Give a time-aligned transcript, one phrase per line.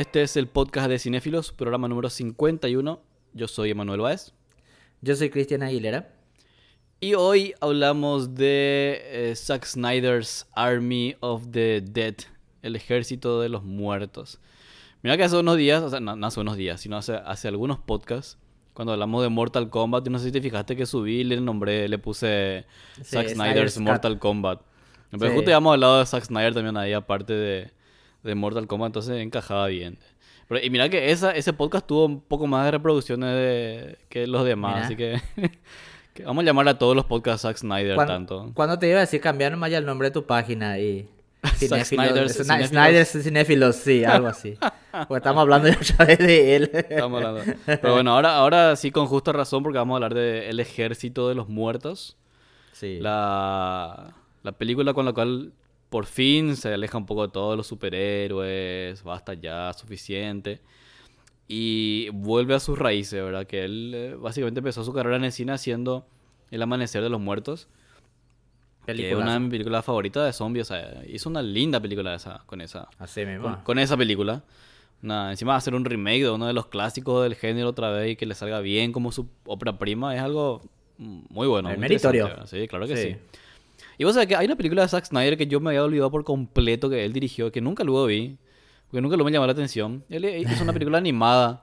[0.00, 3.02] Este es el podcast de Cinéfilos, programa número 51.
[3.34, 4.32] Yo soy Emanuel Báez.
[5.02, 6.14] Yo soy Cristian Aguilera.
[7.00, 12.14] Y hoy hablamos de eh, Zack Snyder's Army of the Dead,
[12.62, 14.40] el ejército de los muertos.
[15.02, 17.48] Mira que hace unos días, o sea, no, no hace unos días, sino hace, hace
[17.48, 18.38] algunos podcasts,
[18.72, 21.90] cuando hablamos de Mortal Kombat, no sé si te fijaste que subí y le nombré,
[21.90, 22.64] le puse
[22.96, 23.78] Sí, Zack Snyder's.
[23.78, 24.62] Mortal Kombat.
[25.10, 25.34] Pero Sí.
[25.34, 27.79] justo ya hemos hablado de Zack Snyder también ahí, aparte de,
[28.22, 29.98] de Mortal Kombat, entonces encajaba bien.
[30.48, 34.26] Pero, y mira que esa, ese podcast tuvo un poco más de reproducciones de- que
[34.26, 34.86] los demás, Mira.
[34.86, 35.20] así que,
[36.14, 38.50] que vamos a llamar a todos los podcasts Zack Snyder ¿Cuándo, tanto.
[38.54, 41.08] cuándo te iba a decir cambiar nomás ya el nombre de tu página y...
[41.42, 42.32] Sna- Cinéfilos.
[42.68, 44.58] Snyder's Cinéfilos, sí, algo así.
[45.08, 46.70] Porque estamos hablando ya otra vez de él.
[46.74, 47.52] Estamos hablando.
[47.64, 51.28] Pero bueno, ahora, ahora sí con justa razón porque vamos a hablar de El Ejército
[51.30, 52.16] de los Muertos.
[52.72, 52.98] Sí.
[53.00, 54.12] La,
[54.42, 55.52] la película con la cual
[55.90, 60.60] por fin se aleja un poco de todos los superhéroes, basta ya, suficiente.
[61.48, 63.46] Y vuelve a sus raíces, ¿verdad?
[63.46, 66.06] Que él eh, básicamente empezó su carrera en el cine haciendo
[66.50, 67.68] El Amanecer de los Muertos.
[68.86, 70.70] Que es una de mis películas favoritas de zombies.
[70.70, 73.42] O sea, hizo una linda película esa, con esa Así mismo.
[73.42, 74.42] con, con esa película.
[75.02, 78.16] Nada, encima hacer un remake de uno de los clásicos del género otra vez y
[78.16, 80.62] que le salga bien como su ópera prima es algo
[80.98, 81.68] muy bueno.
[81.70, 82.46] Es muy meritorio.
[82.46, 83.02] Sí, claro que Sí.
[83.12, 83.16] sí.
[84.00, 86.10] Y vos sabés que hay una película de Zack Snyder que yo me había olvidado
[86.10, 88.38] por completo que él dirigió, que nunca luego vi,
[88.88, 90.02] porque nunca lo me llamó la atención.
[90.08, 91.62] Él hizo una película animada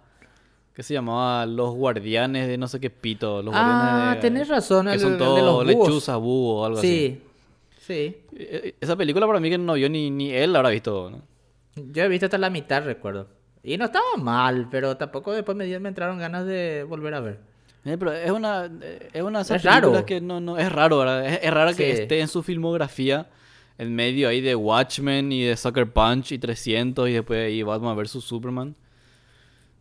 [0.75, 3.41] que se llamaba Los Guardianes de no sé qué pito.
[3.41, 6.65] Los Ah, de- tenés razón, Que el- son el de todos los lechuzas, búhos o
[6.67, 6.87] algo así.
[6.87, 7.21] Sí,
[7.87, 8.17] sí.
[8.37, 11.09] E- Esa película para mí que no vio ni, ni él la habrá visto.
[11.09, 11.21] ¿no?
[11.91, 13.29] Yo he visto hasta la mitad, recuerdo.
[13.63, 17.39] Y no estaba mal, pero tampoco después me, me entraron ganas de volver a ver.
[17.87, 18.69] Eh, pero es una,
[19.13, 20.05] es una Es raro.
[20.05, 21.25] que no, no, es raro, ¿verdad?
[21.25, 23.29] Es, es raro que esté en su filmografía
[23.77, 27.95] en medio ahí de Watchmen y de Sucker Punch y 300 y después ahí Batman
[27.95, 28.75] vs Superman.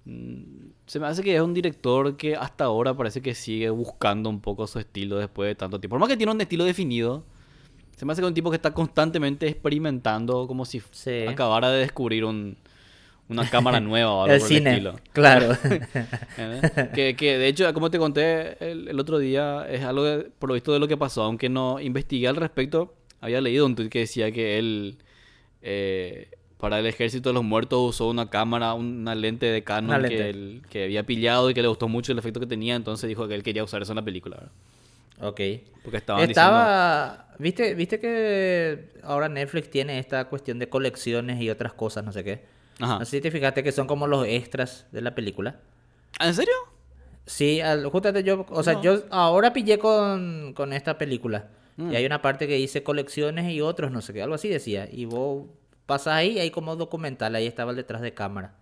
[0.05, 4.31] Mm, Se me hace que es un director que hasta ahora parece que sigue buscando
[4.31, 5.95] un poco su estilo después de tanto tiempo.
[5.95, 7.25] Por más que tiene un estilo definido,
[7.97, 11.25] se me hace que es un tipo que está constantemente experimentando como si Sí.
[11.27, 12.57] acabara de descubrir un,
[13.29, 15.01] una cámara nueva o algo El por cine, el estilo.
[15.13, 15.57] claro.
[16.95, 20.49] Que, que de hecho, como te conté el, el otro día, es algo de- por
[20.49, 23.89] lo visto de lo que pasó, aunque no investigué al respecto, había leído un tweet
[23.89, 24.99] que decía que él
[25.63, 30.31] eh, para el ejército de los muertos usó una cámara, una lente de Canon que,
[30.31, 33.27] él- que había pillado y que le gustó mucho el efecto que tenía, entonces dijo
[33.29, 34.37] que él quería usar eso en la película.
[34.37, 34.53] ¿verdad?
[35.29, 35.41] ok.
[35.83, 37.29] Porque estaban Estaba...
[37.39, 42.25] ¿Viste, ¿Viste que ahora Netflix tiene esta cuestión de colecciones y otras cosas, no sé
[42.25, 42.41] qué?
[42.81, 42.99] Ajá.
[42.99, 45.57] No sé si te fijaste que son como los extras de la película.
[46.19, 46.55] ¿Ah, ¿En serio?
[47.25, 48.83] Sí, al- justamente yo, o sea, No.
[48.83, 51.49] yo ahora pillé con, con esta película.
[51.77, 51.93] Mm.
[51.93, 54.89] Y hay una parte que dice colecciones y otros, no sé qué, algo así decía.
[54.91, 55.47] Y vos
[55.87, 58.55] pasas ahí, hay como documental, ahí estaba el detrás de cámara.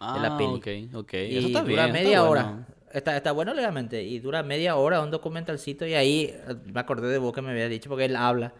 [0.00, 0.88] Ah, la peli.
[0.90, 1.12] ok, ok.
[1.14, 2.30] Y Eso está dura bien, está media bueno.
[2.30, 2.66] hora.
[2.92, 4.02] Está, está bueno legalmente.
[4.02, 5.86] Y dura media hora un documentalcito.
[5.86, 8.52] Y ahí eh, me acordé de vos que me había dicho, porque él habla.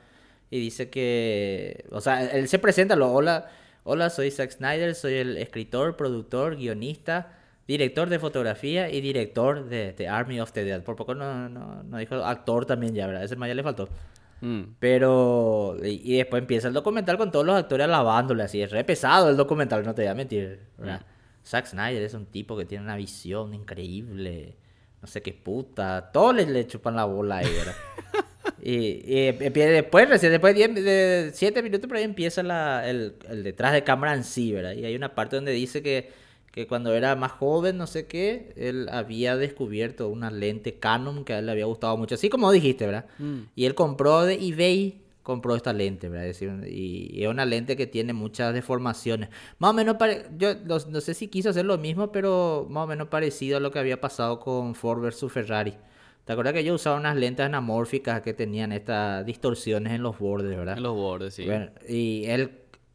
[0.51, 1.85] Y dice que.
[1.93, 3.49] O sea, él se presenta, lo, hola,
[3.85, 7.33] hola, soy Zack Snyder, soy el escritor, productor, guionista,
[7.67, 10.83] director de fotografía y director de, de Army of the Dead.
[10.83, 13.25] Por poco no, no, no dijo actor también ya, ¿verdad?
[13.25, 13.89] Ese más ya le faltó.
[14.41, 14.63] Mm.
[14.79, 15.77] Pero.
[15.83, 18.63] Y, y después empieza el documental con todos los actores alabándole así.
[18.63, 20.61] Es re pesado el documental, no te voy a mentir.
[20.77, 21.03] ¿verdad?
[21.45, 24.57] Zack Snyder es un tipo que tiene una visión increíble.
[25.01, 26.11] No sé qué puta.
[26.13, 27.75] Todos le, le chupan la bola ahí, ¿verdad?
[28.63, 33.43] y, después, recién después de 10 de 7 minutos, por ahí empieza la, el, el
[33.45, 34.73] detrás de cámara en sí, ¿verdad?
[34.73, 36.11] Y hay una parte donde dice que,
[36.53, 41.35] que cuando era más joven, no sé qué, él había descubierto una lente Canon que
[41.35, 42.15] a él le había gustado mucho.
[42.17, 43.07] Así como dijiste, ¿verdad?
[43.19, 43.39] Mm.
[43.55, 46.27] Y él compró de eBay, compró esta lente, ¿verdad?
[46.27, 49.29] Es decir, y, y es una lente que tiene muchas deformaciones.
[49.59, 52.85] Más o menos, pare- yo no, no sé si quiso hacer lo mismo, pero más
[52.85, 55.75] o menos parecido a lo que había pasado con Ford versus Ferrari.
[56.29, 60.55] ¿Te acuerdas que ellos usaban unas lentes anamórficas que tenían estas distorsiones en los bordes,
[60.55, 60.77] ¿verdad?
[60.77, 61.47] En los bordes, sí.
[61.47, 62.51] Bueno, y él,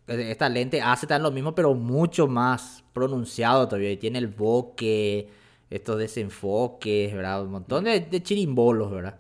[0.06, 3.90] esta lente hace tan lo mismo, pero mucho más pronunciado todavía.
[3.92, 5.30] Y tiene el bokeh,
[5.72, 7.42] estos desenfoques, ¿verdad?
[7.42, 9.20] Un montón de, de chirimbolos, ¿verdad?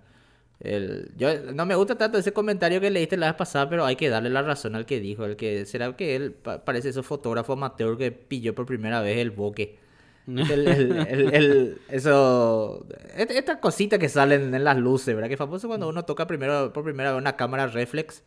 [0.59, 3.95] El- yo no me gusta tanto ese comentario que leíste la vez pasada, pero hay
[3.95, 5.25] que darle la razón al que dijo.
[5.25, 9.17] El que será que él pa- parece ese fotógrafo amateur que pilló por primera vez
[9.17, 9.81] el bokeh.
[10.27, 12.85] El- el- el- eso,
[13.17, 15.27] estas cositas que salen en las luces, ¿verdad?
[15.27, 18.23] Que es famoso cuando uno toca primero, por primera vez una cámara reflex,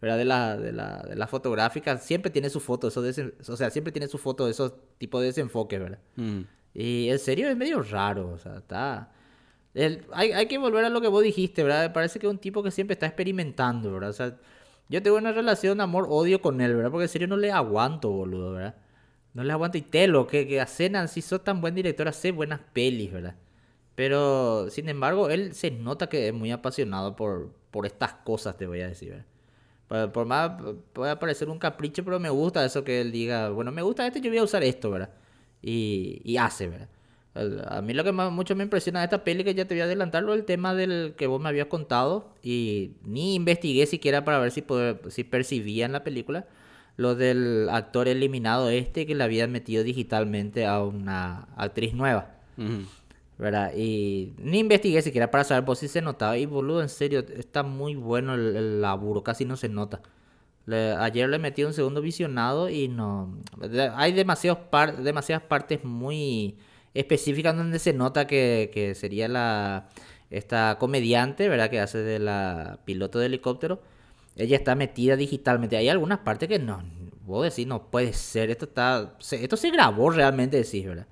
[0.00, 0.18] ¿verdad?
[0.18, 3.70] De la, de la, de la fotográfica, siempre tiene su foto, eso de o sea,
[3.70, 5.98] siempre tiene su foto de esos tipos de desenfoques, ¿verdad?
[6.16, 6.40] Mm.
[6.74, 9.10] Y en serio es medio raro, o sea, está...
[9.74, 11.92] el- hay, hay que volver a lo que vos dijiste, ¿verdad?
[11.92, 14.10] Parece que es un tipo que siempre está experimentando, ¿verdad?
[14.10, 14.36] O sea,
[14.90, 16.90] yo tengo una relación amor-odio con él, ¿verdad?
[16.90, 18.74] Porque en serio no le aguanto, boludo, ¿verdad?
[19.34, 22.60] No le aguanto y telo, que, que Acenan, si sos tan buen director, hace buenas
[22.72, 23.36] pelis, ¿verdad?
[23.94, 28.66] Pero, sin embargo, él se nota que es muy apasionado por, por estas cosas, te
[28.66, 29.26] voy a decir, ¿verdad?
[29.88, 30.52] Por, por más,
[30.92, 34.18] puede parecer un capricho, pero me gusta eso que él diga, bueno, me gusta esto,
[34.20, 35.10] yo voy a usar esto, ¿verdad?
[35.62, 36.88] Y, y hace, ¿verdad?
[37.68, 39.82] A mí lo que más, mucho me impresiona de esta peli, que ya te voy
[39.82, 44.40] a adelantarlo, el tema del que vos me habías contado, y ni investigué siquiera para
[44.40, 46.46] ver si, poder- si percibía en la película,
[46.98, 52.32] lo del actor eliminado este que le habían metido digitalmente a una actriz nueva.
[53.38, 53.72] ¿verdad?
[53.76, 56.36] Y ni investigué siquiera para saber por si se notaba.
[56.36, 60.00] Y boludo, en serio, está muy bueno el, el laburo, casi no se nota.
[60.66, 63.32] Le- ayer le metí un segundo visionado y no.
[63.60, 66.56] de- Hay demasiados par- demasiadas partes muy
[66.94, 69.88] específicas donde se nota que, que sería la
[70.30, 71.70] esta comediante, ¿verdad?
[71.70, 73.80] Que hace de la piloto de helicóptero.
[74.38, 75.76] Ella está metida digitalmente.
[75.76, 76.82] Hay algunas partes que no.
[77.26, 78.48] Vos decís, no puede ser.
[78.50, 79.14] Esto está.
[79.18, 81.06] se- esto se grabó realmente, decís, ¿verdad?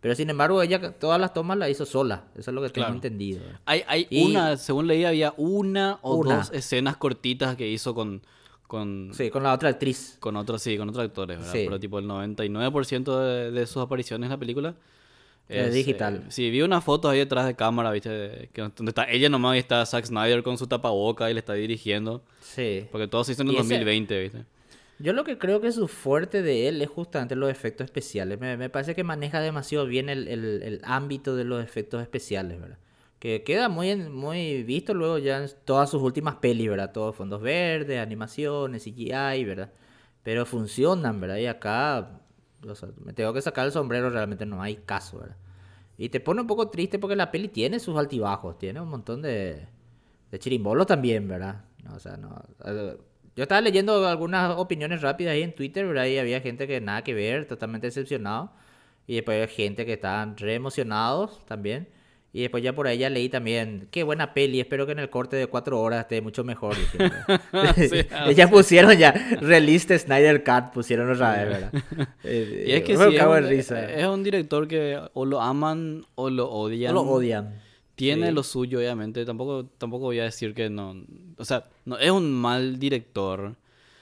[0.00, 2.24] Pero sin embargo, ella todas las tomas las hizo sola.
[2.36, 2.94] Eso es lo que tengo Claro.
[2.94, 3.40] entendido.
[3.40, 3.60] ¿verdad?
[3.66, 6.36] Hay, hay Y- una, según leí, había una o Una.
[6.36, 8.22] dos escenas cortitas que hizo con,
[8.68, 10.16] con, Sí, con la otra actriz.
[10.20, 11.52] con otros, sí, con otros actores, ¿verdad?
[11.52, 11.62] Sí.
[11.64, 14.74] Pero tipo el 99% de, de sus apariciones en la película
[15.48, 16.16] Es digital.
[16.16, 18.50] eh, sí, vi unas fotos ahí detrás de cámara, ¿viste?
[18.52, 21.54] Que, donde está ella nomás y está Zack Snyder con su tapaboca y le está
[21.54, 22.22] dirigiendo.
[22.40, 22.86] Sí.
[22.92, 24.44] Porque todo se hizo en el Y ese- 2020, ¿viste?
[25.00, 28.40] Yo lo que creo que su fuerte de él es justamente los efectos especiales.
[28.40, 32.60] Me, me parece que maneja demasiado bien el, el- el ámbito de los efectos especiales,
[32.60, 32.78] ¿verdad?
[33.20, 36.92] Que queda muy, muy visto luego ya en todas sus últimas pelis, ¿verdad?
[36.92, 39.72] Todos fondos verdes, animaciones, CGI, ¿verdad?
[40.24, 41.36] Pero funcionan, ¿verdad?
[41.38, 42.20] Y acá,
[42.66, 45.36] o sea, me tengo que sacar el sombrero, realmente no hay caso, ¿verdad?
[45.98, 49.22] Y te pone un poco triste porque la peli tiene sus altibajos, tiene un montón
[49.22, 49.66] de,
[50.30, 51.64] de chirimbolos también, ¿verdad?
[51.94, 52.42] O sea, no.
[52.64, 52.96] eh,
[53.36, 56.06] Yo estaba leyendo algunas opiniones rápidas ahí en Twitter, ¿verdad?
[56.06, 58.52] Y había gente que nada que ver, totalmente decepcionado.
[59.06, 61.88] Y después había gente que estaban re emocionados también.
[62.38, 65.10] Y después ya por ahí ya leí también, qué buena peli, espero que en el
[65.10, 66.76] corte de cuatro horas esté mucho mejor.
[66.96, 67.40] ¿verdad?
[67.76, 71.72] Sí, ah, ya pusieron ya, release the Snyder Cut, pusieron otra vez, ¿verdad?
[72.22, 73.92] Eh, Y es que sí, es un, risa.
[73.92, 76.94] es un director que o lo aman o lo odian.
[76.94, 77.60] No lo odian.
[77.96, 78.32] Tiene Sí.
[78.32, 79.24] lo suyo, obviamente.
[79.24, 80.94] Tampoco, tampoco voy a decir que no.
[81.38, 83.56] O sea, no es un mal director.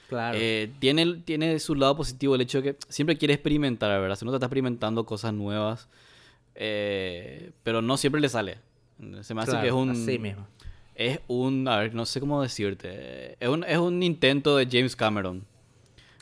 [0.09, 0.37] Claro.
[0.39, 4.15] Eh, tiene, tiene su lado positivo el hecho de que siempre quiere experimentar, ¿verdad?
[4.15, 5.89] Se nota que está experimentando cosas nuevas.
[6.57, 8.57] Eh, pero no siempre le sale.
[9.21, 9.91] Se me hace que es un.
[9.91, 10.47] Así mismo.
[10.95, 11.67] Es un.
[11.67, 13.37] A ver, no sé cómo decirte.
[13.39, 15.45] Es un, es un intento de James Cameron.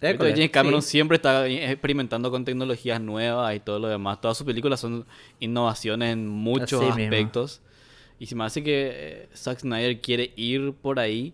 [0.02, 0.90] École, James Cameron sí.
[0.90, 4.20] siempre está experimentando con tecnologías nuevas y todo lo demás.
[4.20, 5.06] Todas sus películas son
[5.40, 7.04] innovaciones en muchos Así mismo.
[7.04, 7.62] aspectos.
[8.20, 11.34] Y se me hace que eh, Zack Snyder quiere ir por ahí,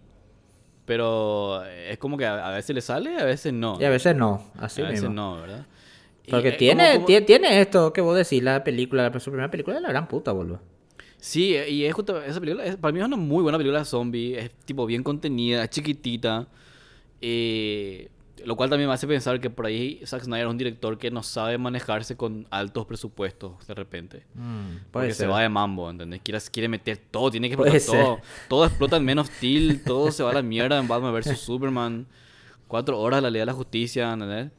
[0.86, 3.78] pero es como que a, veces le sale, a veces no.
[3.80, 5.16] Y a veces no, así a veces mismo.
[5.16, 5.66] no, ¿verdad?
[6.30, 9.32] Porque es tiene, como- como- tie- tiene esto que vos decís, la película, la- su
[9.32, 10.62] primera película de la gran puta, boludo.
[11.18, 13.86] Sí, y es justo esa película, es- para mí es una muy buena película de
[13.86, 16.48] zombie, es tipo bien contenida, es chiquitita,
[17.22, 18.10] eh,
[18.46, 21.12] lo cual también me hace pensar que por ahí Zack Snyder es un director que
[21.12, 24.24] no sabe manejarse con altos presupuestos de repente.
[24.34, 25.16] Mm, Porque ser.
[25.16, 26.22] se va de mambo, ¿entendés?
[26.24, 28.20] Quiere, quiere meter todo, tiene que explotar todo.
[28.48, 32.08] Todo explota en menos Steel, todo se va a la mierda en Batman vs Superman.
[32.68, 34.50] Cuatro horas la ley de la justicia, ¿entendés?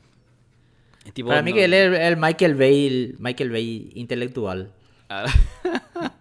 [1.13, 4.73] Tipo, Para mí no- que él es el Michael Bay, Michael Bay intelectual.
[5.09, 5.27] Ah.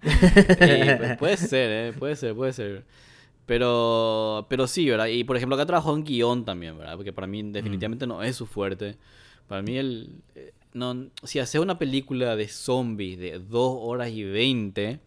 [0.01, 1.93] Pues, puede ser, ¿eh?
[1.97, 2.83] Puede ser, puede ser.
[3.45, 5.07] Pero, pero sí, ¿verdad?
[5.07, 6.95] Y por ejemplo, acá trabajó en guion también, ¿verdad?
[6.95, 8.97] Porque para mí definitivamente no es su fuerte.
[9.47, 14.23] Para mí, el, eh, no, si haces una película de zombies de 2 horas y
[14.23, 14.99] 20,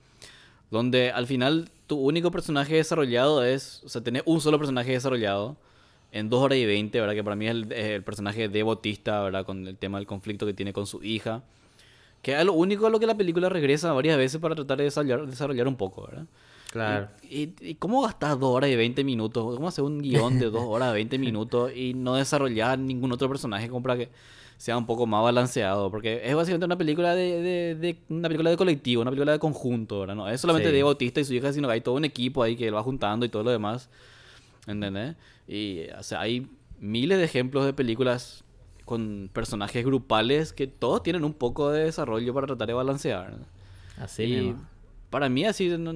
[0.71, 5.57] donde al final tu único personaje desarrollado es, o sea, tenés un solo personaje desarrollado
[6.15, 7.15] en 2 horas y 20, ¿verdad?
[7.15, 9.45] Que para mí es el, el personaje de Bautista, ¿verdad?
[9.45, 11.43] Con el tema del conflicto que tiene con su hija.
[12.23, 14.85] Que es lo único a lo que la película regresa varias veces para tratar de
[14.85, 16.27] desarrollar, desarrollar un poco, ¿verdad?
[16.71, 17.09] Claro.
[17.23, 19.55] ¿Y, y, y cómo gastas 2 horas y 20 minutos?
[19.57, 23.29] ¿Cómo hacer un guion de 2 horas y 20 minutos y no desarrollar ningún otro
[23.29, 24.09] personaje como para que
[24.57, 25.91] sea un poco más balanceado?
[25.91, 29.39] Porque es básicamente una película de, de- de- una película de colectivo, una película de
[29.39, 30.15] conjunto, ¿verdad?
[30.15, 30.75] No es solamente Sí.
[30.77, 32.83] de Bautista y su hija, sino que hay todo un equipo ahí que lo va
[32.83, 33.89] juntando y todo lo demás.
[34.67, 35.15] ¿Entendés?
[35.49, 36.49] Y o sea, hay
[36.79, 38.45] miles de ejemplos de películas
[38.85, 43.39] con personajes grupales que todos tienen un poco de desarrollo para tratar de balancear.
[43.99, 44.55] Así y
[45.11, 45.93] para mí así no-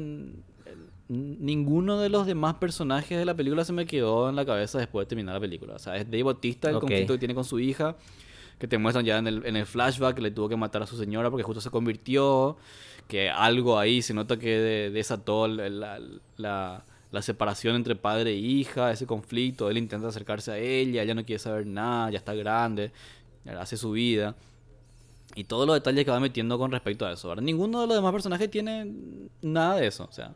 [1.08, 5.06] ninguno de los demás personajes de la película se me quedó en la cabeza después
[5.06, 5.74] de terminar la película.
[5.74, 7.96] O sea, es Dave Bautista, el conflicto que tiene con su hija,
[8.58, 10.86] que te muestran ya en el, en el flashback que le tuvo que matar a
[10.86, 12.56] su señora porque justo se convirtió,
[13.06, 15.98] que algo ahí se nota que de- desató la,
[16.36, 21.14] la- la separación entre padre e hija, ese conflicto, él intenta acercarse a ella, ella
[21.14, 22.92] no quiere saber nada, ya está grande.
[23.58, 24.34] hace su vida.
[25.34, 27.34] Y todos los detalles que va metiendo con respecto a eso.
[27.36, 28.92] Ninguno de los demás personajes tiene
[29.40, 30.04] nada de eso.
[30.10, 30.34] O sea,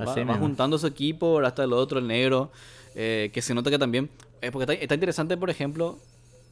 [0.00, 2.50] va, juntando su equipo, hasta el otro, el negro.
[2.94, 4.10] Eh, que se nota que también.
[4.40, 5.98] Eh, porque está, está, interesante, por ejemplo,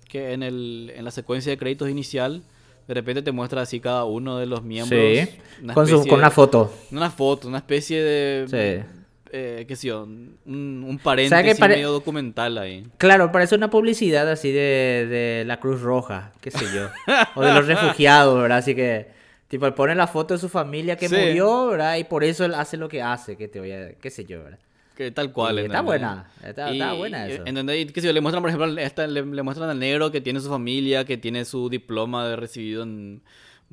[0.09, 2.43] que en, el, en la secuencia de créditos inicial
[2.89, 5.01] de repente te muestra así cada uno de los miembros.
[5.01, 5.29] Sí,
[5.73, 6.73] con, su, con una foto.
[6.91, 8.85] Una foto, una especie de...
[8.85, 9.02] Sí.
[9.35, 12.87] Eh, qué sé yo, un, un paréntesis medio documental ahí.
[12.99, 16.89] Claro, parece una publicidad así de, de la Cruz Roja, qué sé yo.
[17.35, 18.59] o de los refugiados, ¿verdad?
[18.59, 19.09] Así que,
[19.49, 21.97] tipo, él pone la foto de su familia que murió, ¿verdad?
[21.97, 23.95] Y por eso él hace lo que hace, que te voy a...
[23.95, 24.59] qué sé yo, ¿verdad?
[24.95, 25.59] Que tal cual.
[25.61, 26.31] está buena.
[26.45, 27.43] Está, buena eso.
[27.47, 27.91] ¿Entendés?
[27.91, 31.07] Que si le muestran, por ejemplo, esta, le, muestran al negro que tiene su familia,
[31.07, 33.23] que tiene su diploma de recibido en,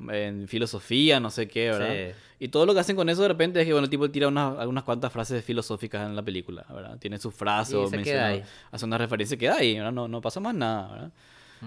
[0.08, 2.14] en filosofía, no sé qué, ¿verdad?
[2.38, 4.28] Y todo lo que hacen con eso de repente es que, bueno, el tipo tira
[4.28, 6.98] unas, algunas cuantas frases filosóficas en la película, ¿verdad?
[6.98, 9.92] Tiene sus frases o menciona, hace una referencia que queda ahí, ¿verdad?
[9.92, 11.12] No, no pasa más nada, ¿verdad?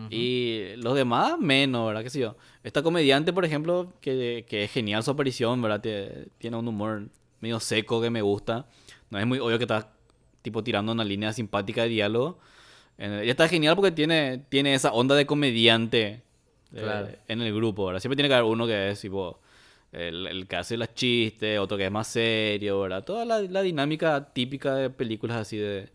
[0.09, 2.01] Y los demás, menos, ¿verdad?
[2.01, 2.35] ¿Qué sé yo?
[2.63, 5.81] Esta comediante, por ejemplo, que, que es genial su aparición, ¿verdad?
[6.39, 7.09] Tiene un humor
[7.41, 8.65] medio seco que me gusta.
[9.11, 9.91] No es muy obvio que está
[10.41, 12.39] tipo tirando una línea simpática de diálogo.
[12.97, 16.23] Ella está genial porque tiene, tiene esa onda de comediante
[16.73, 17.99] eh, en el grupo, ¿verdad?
[17.99, 19.39] Siempre tiene que haber uno que es tipo
[19.91, 23.03] el, que hace los chistes, otro que es más serio, ¿verdad?
[23.03, 25.89] Toda la, dinámica típica de películas así de,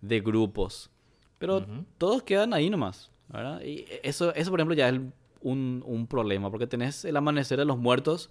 [0.00, 0.90] de grupos.
[1.38, 1.66] Pero
[1.98, 3.60] todos quedan ahí nomás, ¿verdad?
[3.62, 4.98] Y eso, eso por ejemplo, ya es
[5.42, 8.30] un, un problema, porque tenés El Amanecer de los Muertos,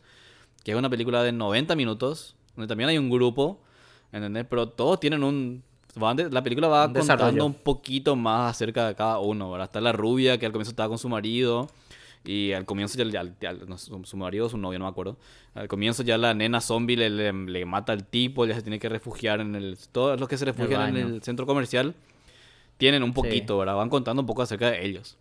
[0.64, 3.62] que es una película de 90 minutos, donde también hay un grupo
[4.14, 4.46] ¿Entendés?
[4.48, 5.64] Pero todos tienen un...
[5.96, 9.66] La película va contando un poquito más acerca de cada uno, ¿verdad?
[9.66, 11.68] Está la rubia que al comienzo estaba con su marido
[12.26, 13.24] y al comienzo ya,
[13.76, 15.18] su marido o su novio, no me acuerdo.
[15.56, 18.90] Al comienzo ya la nena zombie le, le, mata al tipo, ya se tiene que
[18.90, 19.78] refugiar en el...
[19.92, 21.96] Todos los que se refugian en el centro comercial
[22.78, 23.76] tienen un poquito, ¿verdad?
[23.76, 25.18] Van contando un poco acerca de ellos.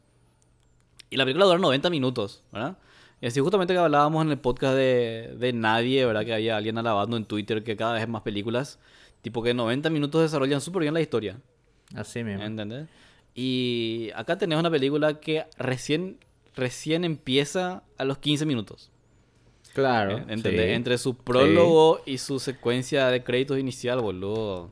[1.11, 2.79] Y la película dura 90 minutos, ¿verdad?
[3.21, 6.25] Y así justamente que hablábamos en el podcast de, de Nadie, ¿verdad?
[6.25, 8.79] Que había alguien alabando en Twitter que cada vez más películas,
[9.23, 11.39] tipo que 90 minutos desarrollan súper bien la historia.
[11.95, 12.43] Así mismo.
[12.43, 12.89] ¿Entendés?
[13.35, 16.19] Y acá tenemos una película que recién,
[16.55, 18.91] recién empieza a los 15 minutos.
[19.75, 20.19] Claro.
[20.19, 20.77] ¿Entendés?
[20.77, 24.71] Entre su prólogo y su secuencia de créditos inicial, boludo.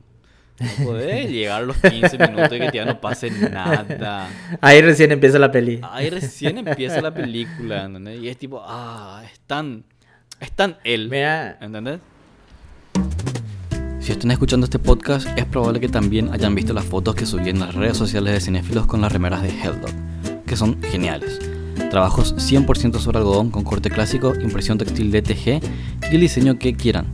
[0.59, 4.29] No podés llegar a los 15 minutos y que ya no pase nada.
[4.61, 5.79] Ahí recién empieza la peli.
[5.81, 8.21] Ahí recién empieza la película, ¿entendés?
[8.21, 9.83] Y es tipo, ah, es tan,
[10.39, 11.09] es tan él.
[11.09, 11.57] Mira.
[11.61, 11.99] ¿Entendés?
[13.99, 17.49] Si están escuchando este podcast, es probable que también hayan visto las fotos que subí
[17.49, 19.91] en las redes sociales de cinéfilos con las remeras de Helldog,
[20.45, 21.50] que son geniales.
[21.91, 25.61] Trabajos 100% sobre algodón con corte clásico, impresión textil DTG
[26.11, 27.05] y el diseño que quieran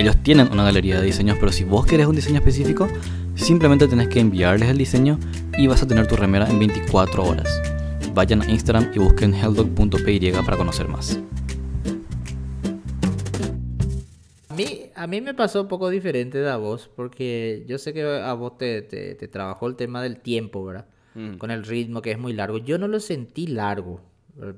[0.00, 2.88] ellos tienen una galería de diseños, pero si vos querés un diseño específico,
[3.34, 5.18] simplemente tenés que enviarles el diseño
[5.58, 7.60] y vas a tener tu remera en 24 horas.
[8.14, 11.20] Vayan a Instagram y busquen helldog.py para conocer más.
[14.48, 17.92] A mí, a mí me pasó un poco diferente de a vos, porque yo sé
[17.92, 20.86] que a vos te, te, trabajó el tema del tiempo, ¿verdad?
[21.14, 21.36] Mm.
[21.36, 22.56] Con el ritmo que es muy largo.
[22.56, 24.00] Yo no lo sentí largo,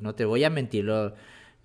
[0.00, 0.88] no te voy a mentir.
[0.91, 1.14] o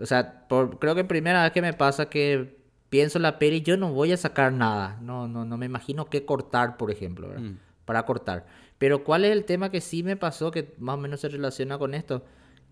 [0.03, 0.45] sea,
[0.79, 2.57] creo que primera vez que me pasa que
[2.89, 4.97] pienso la peli, yo no voy a sacar nada.
[5.01, 7.57] No, no, no me imagino qué cortar, por ejemplo, mm.
[7.85, 8.45] para cortar.
[8.77, 11.77] Pero ¿cuál es el tema que sí me pasó, que más o menos se relaciona
[11.77, 12.23] con esto?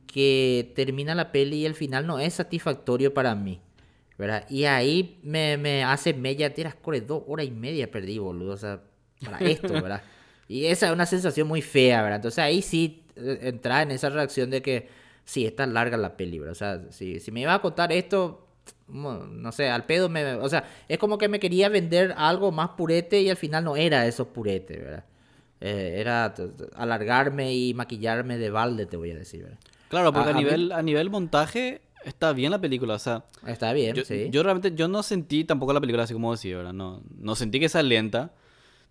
[0.08, 3.62] Que termina la peli y el final no es satisfactorio para mí.
[4.18, 4.46] ¿verdad?
[4.50, 8.54] Y ahí me, me hace media, tiras core dos horas y media perdí, boludo.
[8.54, 8.82] O sea,
[9.24, 10.02] para esto, ¿verdad?
[10.48, 12.18] Y esa es una sensación muy fea, ¿verdad?
[12.18, 14.88] Entonces ahí sí eh, entra en esa reacción de que
[15.26, 16.52] sí, está larga la peli, ¿verdad?
[16.52, 18.48] O sea, si, si me iba a contar esto,
[18.88, 20.36] no sé, al pedo me...
[20.36, 23.76] O sea, es como que me quería vender algo más purete y al final no
[23.76, 25.06] era eso purete, ¿verdad?
[25.62, 26.34] Eh, era
[26.76, 29.60] alargarme y maquillarme de balde, te voy a decir, ¿verdad?
[29.90, 33.26] Claro, porque a, nivel, a nivel montaje está bien la película, o sea...
[33.48, 34.30] Está bien, sí.
[34.30, 36.74] Yo realmente, yo no sentí tampoco la película así como decía, ¿verdad?
[36.74, 38.34] No, no sentí que sea lenta.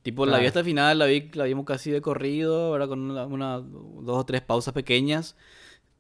[0.03, 2.89] Tipo, la vi hasta el final, la, vi, la vimos casi de corrido, ¿verdad?
[2.89, 5.35] Con una, dos o tres pausas pequeñas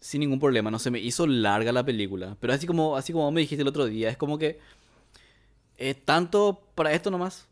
[0.04, 0.70] sin ningún problema.
[0.70, 2.36] No se me hizo larga la película.
[2.38, 4.60] Pero así como, así como me dijiste el otro día, es como que
[5.78, 7.48] es tanto para esto nomás.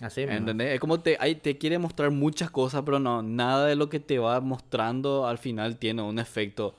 [0.00, 0.74] Así ¿Entendés?
[0.74, 4.20] Es como te, te quiere mostrar muchas cosas, pero no, nada de lo que te
[4.20, 6.76] va mostrando al final tiene un efecto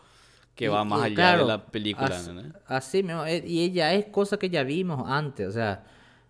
[0.56, 2.08] que va más allá de la película.
[2.08, 2.32] Así,
[2.68, 3.26] así mismo.
[3.26, 5.50] Eh, y ella es cosa que ya vimos antes.
[5.50, 5.84] O sea,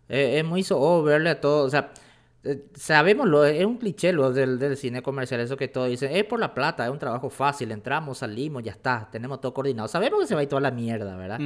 [0.10, 1.64] es, muy so verle a todo.
[1.64, 1.92] O sea,
[2.48, 6.24] eh, sabemos, lo, es un cliché lo del, cine comercial, eso que todos dicen, es
[6.24, 9.88] por la plata, es un trabajo fácil, entramos, salimos, ya está, tenemos todo coordinado.
[9.88, 11.40] Sabemos que se va a ir toda la mierda, ¿verdad?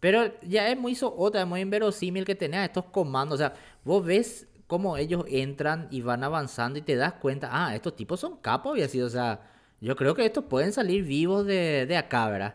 [0.00, 3.34] Pero ya es muy otra, es muy inverosímil que tenés estos comandos.
[3.34, 3.52] O sea,
[3.84, 8.18] vos ves cómo ellos entran y van avanzando y te das cuenta, ah, estos tipos
[8.18, 9.40] son capos y así, o sea,
[9.80, 12.54] yo creo que estos pueden salir vivos de, de acá, ¿verdad?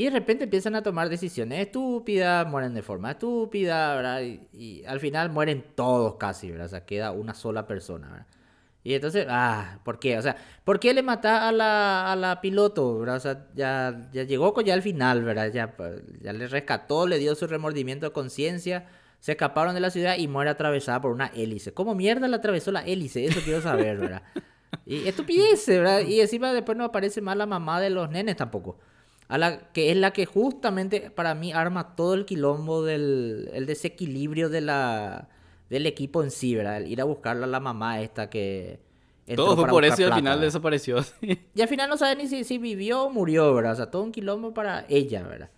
[0.00, 4.22] Y de repente empiezan a tomar decisiones estúpidas, mueren de forma estúpida, ¿verdad?
[4.54, 6.68] Y, al final mueren todos casi, ¿verdad?
[6.68, 8.26] O sea, queda una sola persona, ¿verdad?
[8.82, 10.16] Y entonces, ah, ¿por qué?
[10.16, 12.98] O sea, ¿por qué le mata a la, a la piloto?
[12.98, 13.16] ¿verdad?
[13.16, 15.52] O sea, ya, ya llegó ya al final, ¿verdad?
[15.52, 18.86] Ya, pues, ya le rescató, le dio su remordimiento de conciencia,
[19.18, 21.74] se escaparon de la ciudad y muere atravesada por una hélice.
[21.74, 23.26] ¿Cómo mierda le atravesó la hélice?
[23.26, 24.22] Eso quiero saber, ¿verdad?
[24.86, 26.00] Y estupidez, ¿verdad?
[26.00, 28.78] Y encima después no aparece más la mamá de los nenes tampoco.
[29.30, 33.66] A la que es la que justamente para mí arma todo el quilombo del el
[33.66, 35.28] desequilibrio de la
[35.70, 36.78] del equipo en sí, ¿verdad?
[36.78, 38.80] El ir a buscarla a la mamá esta que...
[39.36, 40.46] Todo fue por eso y al final ¿verdad?
[40.48, 40.98] desapareció.
[41.54, 43.74] Y al final no sabe ni si, si vivió o murió, ¿verdad?
[43.74, 45.50] O sea, todo un quilombo para ella, ¿verdad?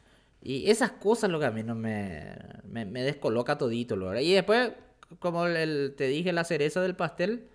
[0.43, 2.37] Y esas cosas lo que a mí no me,
[2.69, 4.21] me, me descoloca todito, ¿verdad?
[4.21, 4.73] Y después,
[5.21, 7.49] como el- te dije, la cereza del pastel,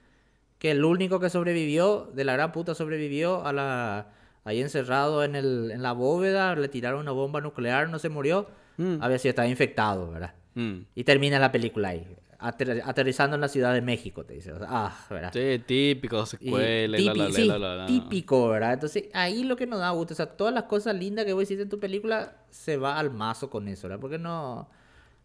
[0.57, 4.07] que el único que sobrevivió, de la gran puta sobrevivió a la...
[4.47, 8.47] Ahí encerrado en, el, en la bóveda, le tiraron una bomba nuclear, no se murió,
[8.77, 9.01] Mm.
[9.01, 10.33] había sido, estaba infectado, ¿verdad?
[10.55, 10.81] Mm.
[10.95, 12.05] Y termina la película ahí,
[12.39, 14.51] ater- aterrizando en la Ciudad de México, te dice.
[14.53, 15.31] O sea, ah, ¿verdad?
[15.33, 17.85] Sí, típico, secuela y la, típi- la, la, sí, la, la, la.
[17.87, 18.73] típico, ¿verdad?
[18.73, 21.43] Entonces, ahí lo que nos da gusto, o sea, todas las cosas lindas que vos
[21.43, 23.99] hiciste en tu película se va al mazo con eso, ¿verdad?
[23.99, 24.69] Porque no,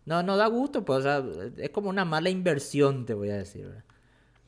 [0.06, 1.22] no, no da gusto, pues, o sea,
[1.58, 3.84] es como una mala inversión, te voy a decir, ¿verdad?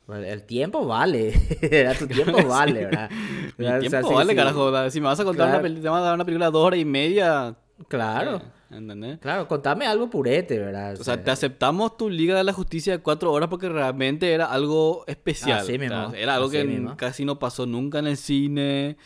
[0.07, 1.33] Bueno, El tiempo vale.
[1.99, 3.11] Tu tiempo vale, ¿verdad?
[3.11, 3.79] Mi ¿Verdad?
[3.79, 4.37] O sea, tiempo sí, vale, sí.
[4.37, 4.65] carajo.
[4.67, 4.91] ¿verdad?
[4.91, 5.59] Si me vas a contar Claro.
[5.61, 7.57] una, peli- te vas a dar una película de dos horas y media.
[7.89, 8.43] Claro, eh,
[8.77, 9.19] ¿Entendés?
[9.19, 10.95] claro, contame algo purete, ¿verdad?
[11.01, 14.47] O sea, te aceptamos tu Liga de la Justicia de cuatro horas porque realmente era
[14.47, 15.59] algo especial.
[15.61, 16.97] Así mismo, era algo así que mismo.
[16.97, 18.97] casi no pasó nunca en el cine.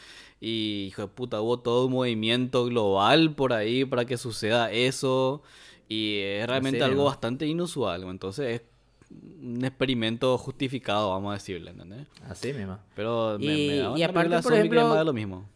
[0.41, 5.43] Y, hijo de puta, hubo todo un movimiento global por ahí para que suceda eso.
[5.89, 7.05] Y es realmente algo mismo.
[7.07, 8.03] bastante inusual.
[8.05, 8.63] Entonces es
[9.11, 12.07] un experimento justificado, vamos a decirle, ¿entendés?
[12.29, 12.79] Así mismo.
[12.95, 15.49] Pero me, me Y- da y aparte, por ejemplo, más de lo mismo.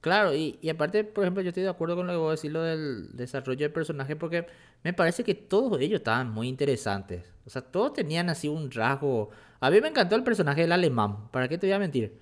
[0.00, 2.52] Claro, y, y aparte, por ejemplo, yo estoy de acuerdo con lo que vos decís,
[2.52, 4.46] lo del desarrollo del personaje, porque
[4.84, 7.24] me parece que todos ellos estaban muy interesantes.
[7.44, 9.30] O sea, todos tenían así un rasgo.
[9.58, 12.18] A mí me encantó el personaje del alemán, ¿para qué te voy a mentir?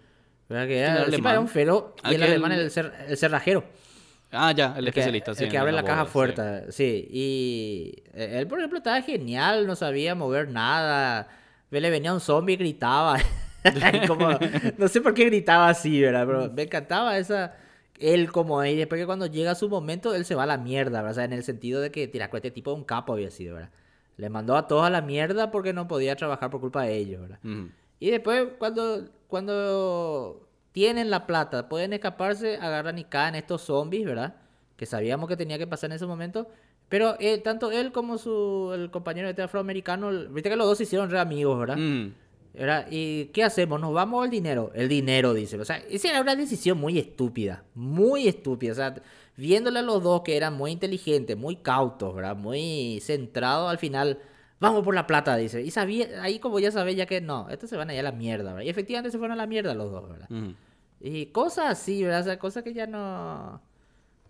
[0.48, 0.64] ¿Verdad?
[0.66, 1.42] Que ¿Quién era, el encima era alemán?
[1.42, 3.64] un fero y el alemán era el, cer- el cerrajero.
[4.34, 5.48] Ah, ya, el El que, especialista, el sí.
[5.48, 6.10] que abre la caja sí.
[6.10, 7.08] fuerte, sí.
[7.10, 11.28] Y eh, él, por ejemplo, estaba genial, no sabía mover nada.
[11.70, 13.18] Le venía un zombie y gritaba.
[14.06, 14.28] Como-
[14.78, 16.26] no sé por qué gritaba así, ¿verdad?
[16.26, 17.54] Pero me encantaba esa...
[18.00, 20.98] Él como ahí, después que cuando llega su momento, él se va a la mierda,
[20.98, 21.12] ¿verdad?
[21.12, 23.54] O sea, en el sentido de que, tira, este tipo de un capo había sido,
[23.54, 23.70] ¿verdad?
[24.16, 27.20] Le mandó a todos a la mierda porque no podía trabajar por culpa de ellos,
[27.20, 27.38] ¿verdad?
[28.00, 30.43] Y después, cuando, cuando
[30.74, 34.34] tienen la plata, pueden escaparse, agarran y caen estos zombies, ¿verdad?
[34.76, 36.48] Que sabíamos que tenía que pasar en ese momento.
[36.88, 40.82] Pero eh, tanto él como su, el compañero este afroamericano, viste que los dos se
[40.82, 41.76] hicieron re amigos, ¿verdad?
[41.76, 42.12] Mm.
[42.54, 43.80] Era, ¿Y qué hacemos?
[43.80, 44.72] ¿Nos vamos al dinero?
[44.74, 45.60] El dinero, dice.
[45.60, 47.62] O sea, esa era una decisión muy estúpida.
[47.76, 48.72] Muy estúpida.
[48.72, 48.94] O sea,
[49.36, 52.34] viéndole a los dos que eran muy inteligentes, muy cautos, ¿verdad?
[52.34, 54.18] Muy centrados al final.
[54.58, 55.62] Vamos por la plata, dice.
[55.62, 58.12] Y sabía, ahí como ya sabía ya que no, estos se van allá a la
[58.12, 58.66] mierda, ¿verdad?
[58.66, 60.28] Y efectivamente se fueron a la mierda los dos, ¿verdad?
[60.30, 60.54] Ujú.
[61.06, 62.20] Y cosas así, ¿verdad?
[62.22, 63.60] O sea, cosas que ya no...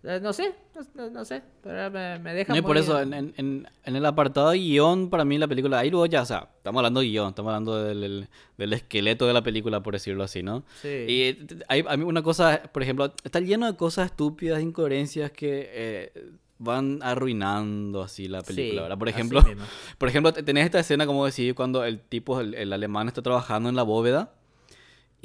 [0.03, 0.53] eh, No sé,
[0.93, 3.95] no, no- sé, pero me, me deja No, y por muy- eso, en, en- en-
[3.95, 6.99] el apartado de guion, para mí la película, ahí luego ya, o sea, estamos hablando
[6.99, 10.63] de guion, estamos hablando del, del- del esqueleto de la película, por decirlo así, ¿no?
[10.81, 10.89] Sí.
[11.07, 16.11] Y hay, mí una cosa, por ejemplo, está lleno de cosas estúpidas, incoherencias que eh,
[16.59, 18.97] van arruinando así la película, Sí, ¿verdad?
[18.97, 19.41] Por ejemplo,
[19.97, 23.21] por ejemplo, te- tenés esta escena, como decís, cuando el tipo, el, el alemán está
[23.21, 24.33] trabajando en la bóveda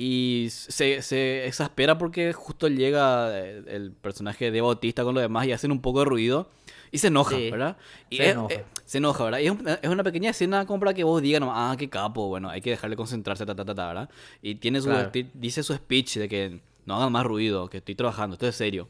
[0.02, 5.52] y se, se exaspera porque justo llega el personaje de Bautista con los demás y
[5.52, 6.48] hacen un poco de ruido
[6.90, 7.76] y se enoja, Sí, ¿verdad?
[8.08, 8.54] Y se es- enoja.
[8.54, 9.38] eh, se enoja, ¿verdad?
[9.40, 12.28] Y es, un- es una pequeña escena como para que vos digas, ah, qué capo,
[12.28, 14.10] bueno, hay que dejarle concentrarse, ta, ta, ta, ta, ¿verdad?
[14.40, 15.10] Y tiene su, Claro.
[15.34, 18.88] dice su speech de que no hagan más ruido, que estoy trabajando, esto es serio.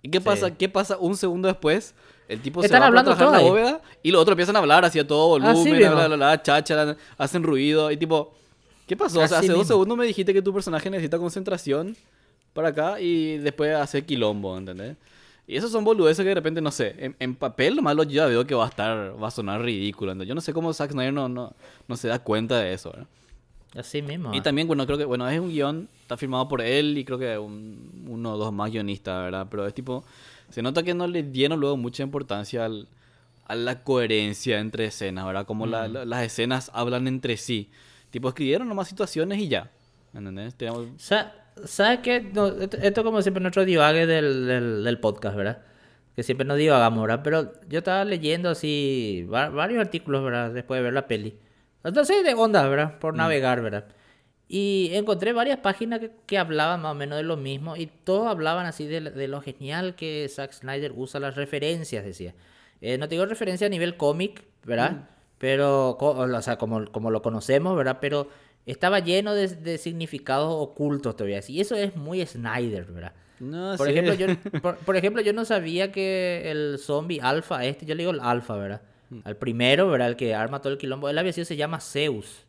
[0.00, 0.24] ¿Y qué Sí.
[0.24, 0.50] pasa?
[0.56, 1.94] ¿Qué pasa un segundo después?
[2.26, 4.60] El tipo Están se va hablando a trabajar la bóveda y los otros empiezan a
[4.60, 8.34] hablar hacia todo volumen, bla, bla, bla, cháchara, hacen ruido y tipo,
[8.88, 9.20] ¿qué pasó?
[9.20, 11.96] O sea, hace dos segundos me dijiste que tu personaje necesita concentración
[12.52, 14.96] para acá y después hace quilombo, ¿entendés?
[15.46, 18.10] Y esos son boludeces que de repente, no sé, en, en papel lo malo yo
[18.10, 20.12] ya veo que va a estar, va a sonar ridículo.
[20.12, 20.28] ¿entendés?
[20.28, 21.54] Yo no sé cómo Zack Snyder no, no,
[21.86, 23.06] no se da cuenta de eso, ¿verdad?
[23.76, 24.34] Así mismo.
[24.34, 27.18] Y también, bueno, creo que, bueno, es un guion, está firmado por él y creo
[27.18, 29.46] que un, uno o dos más guionistas, ¿verdad?
[29.50, 30.04] Pero es tipo,
[30.50, 32.88] se nota que no le dieron luego mucha importancia al,
[33.46, 35.46] a la coherencia entre escenas, ¿verdad?
[35.46, 37.68] Como la- la- las escenas hablan entre sí.
[38.10, 39.70] Tipo, escribieron nomás situaciones y ya,
[40.14, 40.54] ¿entendés?
[41.64, 42.20] ¿Sabes qué?
[42.20, 45.62] No, esto, esto como siempre nuestro divague del, del, del podcast, ¿verdad?
[46.14, 47.20] Que siempre nos divagamos, ¿verdad?
[47.22, 50.50] Pero yo estaba leyendo así va- varios artículos, ¿verdad?
[50.52, 51.36] Después de ver la peli.
[51.84, 52.98] Entonces de onda, ¿verdad?
[52.98, 53.86] Por navegar, ¿verdad?
[54.48, 58.28] Y encontré varias páginas que, que hablaban más o menos de lo mismo y todos
[58.28, 62.34] hablaban así de, de lo genial que Zack Snyder usa las referencias, decía.
[62.80, 64.92] Eh, no te digo referencia a nivel cómic, ¿verdad?
[64.92, 65.06] Mm.
[65.38, 67.98] Pero, o sea, como, como lo conocemos, ¿verdad?
[68.00, 68.28] Pero
[68.66, 71.40] estaba lleno de, de significados ocultos todavía.
[71.46, 73.12] Y eso es muy Snyder, ¿verdad?
[73.40, 73.92] No, Por sí.
[73.92, 74.26] ejemplo, yo,
[74.62, 78.20] por, por ejemplo, yo no sabía que el zombie alfa, este, yo le digo el
[78.20, 78.82] alfa, ¿verdad?
[79.10, 79.20] Mm.
[79.24, 80.08] Al primero, ¿verdad?
[80.08, 82.44] El que arma todo el quilombo, él había sido, se llama Zeus.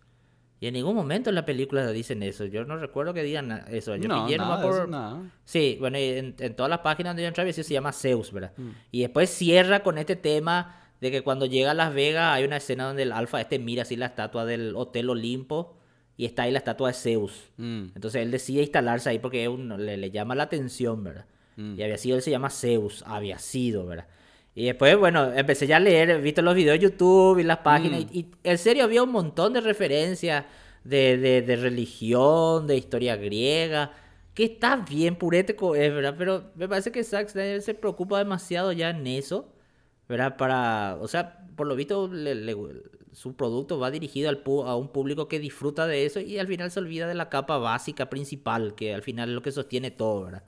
[0.62, 2.44] Y en ningún momento en la película dicen eso.
[2.44, 3.96] Yo no recuerdo que digan eso.
[3.96, 4.90] Yo no, nada, eso por...
[4.90, 5.22] nada.
[5.46, 8.34] Sí, bueno, en, en todas las páginas donde yo entré había sido, se llama Zeus,
[8.34, 8.52] ¿verdad?
[8.58, 8.70] Mm.
[8.92, 12.58] Y después cierra con este tema de que cuando llega a Las Vegas hay una
[12.58, 15.78] escena donde el alfa este mira así la estatua del Hotel Olimpo
[16.18, 17.50] y está ahí la estatua de Zeus.
[17.58, 21.26] Mm, Entonces él decide instalarse ahí porque le, le llama la atención, ¿verdad?
[21.56, 21.80] Mm.
[21.80, 24.08] Y había sido, él se llama Zeus, había sido, ¿verdad?
[24.56, 27.60] Y después, bueno, empecé ya a leer, he visto los videos de YouTube y las
[27.60, 28.08] páginas, Mm.
[28.12, 30.44] y, y en serio había un montón de referencias
[30.84, 33.94] de, de, de religión, de historia griega,
[34.34, 38.72] que está bien purético, es verdad, pero me parece que Zack Snyder se preocupa demasiado
[38.74, 39.54] ya en eso,
[40.10, 40.36] ¿verdad?
[40.36, 42.56] Para, o sea, por lo visto, le- le-
[43.14, 46.72] su producto va dirigido al a un público que disfruta de eso y al final
[46.72, 50.24] se olvida de la capa básica principal, que al final es lo que sostiene todo,
[50.26, 50.44] ¿verdad?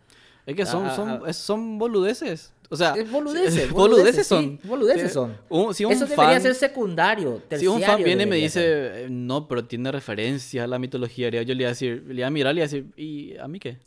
[0.46, 2.54] Es que son, Ah, son, ah, es- son boludeces.
[2.70, 4.60] O sea, Es boludeces, boludeces boludeces, son.
[4.62, 5.14] sí, boludeces Sí.
[5.14, 5.38] son.
[5.50, 8.36] Un- si un Eso debería fan- ser secundario, Si un fan terciario viene y me
[8.38, 8.92] dice, ser.
[8.96, 12.14] eh, no, pero tiene referencia a la mitología griega, yo le voy a decir, le
[12.14, 13.78] voy a mirar y le voy a decir, ¿y a mí qué?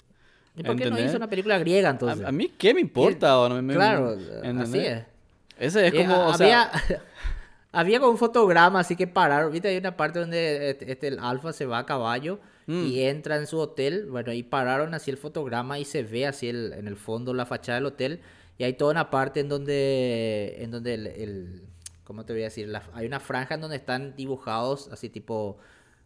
[0.57, 1.07] ¿Y por qué no ¿entendés?
[1.07, 2.25] hizo una película griega ¿A, entonces?
[2.27, 3.41] a mí qué me importa?
[3.41, 4.17] o no me- claro,
[4.61, 5.03] así es.
[5.59, 7.03] Ese es Eh, como, a- o sea, había,
[7.73, 9.53] había como un fotograma así que pararon.
[9.53, 12.87] Viste, hay una parte donde este, este, el alfa se va a caballo Mm.
[12.87, 14.07] y entra en su hotel.
[14.11, 17.45] Bueno, y pararon así el fotograma y se ve así el- en el fondo la
[17.45, 18.21] fachada del hotel.
[18.57, 21.63] Y hay toda una parte en donde, en donde el, el-
[22.05, 22.69] ¿cómo te voy a decir?
[22.69, 25.59] La- hay una franja en donde están dibujados así tipo...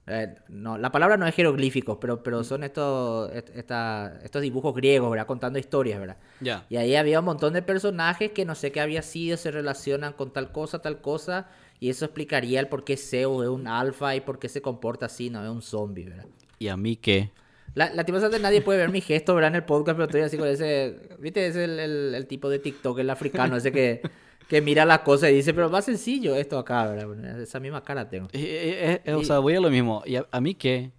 [0.09, 2.21] eh, no, la palabra no es jeroglíficos, pero, Mm.
[2.25, 5.27] pero son estos, est- esta- estos dibujos griegos, ¿verdad?
[5.27, 6.16] Contando historias, ¿verdad?
[6.40, 6.64] ya.
[6.68, 10.12] Y ahí había un montón de personajes que no sé qué había sido, se relacionan
[10.14, 11.49] con tal cosa, tal cosa.
[11.81, 15.07] Y eso explicaría el por qué Zeus es un alfa y por qué se comporta
[15.07, 16.27] así, no es un zombie, ¿verdad?
[16.59, 17.31] ¿Y a mí qué?
[17.75, 19.51] La, lastimosamente nadie puede ver mi gesto, ¿verdad?
[19.51, 20.97] En el podcast, pero estoy así con ese...
[21.21, 21.47] ¿Viste?
[21.47, 24.01] Es el, el- el tipo de TikTok, el africano, ese que,
[24.48, 27.40] que mira las cosas y dice, pero más sencillo esto acá, ¿verdad?
[27.40, 28.28] Esa misma cara tengo.
[28.32, 30.02] Eh, eh, eh, o Y- sea, voy a lo mismo.
[30.06, 30.90] ¿Y a, a mí qué?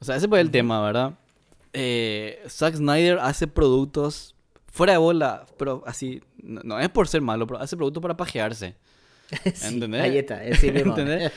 [0.00, 1.14] O sea, ese fue el tema, ¿verdad?
[2.48, 4.34] Zack Snyder hace productos
[4.70, 8.16] fuera de bola, pero así, no, no es por ser malo, pero hace productos para
[8.16, 8.76] pajearse.
[9.64, 10.00] ¿Entendés?
[10.02, 10.96] Ahí está, es sí mismo.
[10.96, 11.32] ¿Entendés?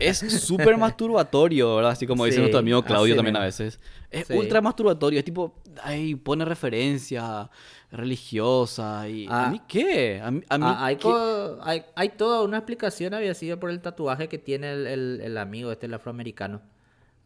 [0.00, 1.92] Es súper masturbatorio, ¿verdad?
[1.92, 3.78] Así como dice Sí, nuestro amigo Claudio también a veces.
[4.10, 4.34] Es Sí.
[4.34, 7.48] ultra masturbatorio, es tipo, ay, pone referencia
[7.92, 9.26] religiosa y...
[9.28, 9.50] ¿A Ah.
[9.50, 10.20] mí qué?
[10.20, 11.02] A mí, a mí Ah, hay, qué?
[11.02, 15.20] co- hay, hay toda una explicación, había sido por el tatuaje que tiene el, el-
[15.22, 16.60] el amigo este, el afroamericano.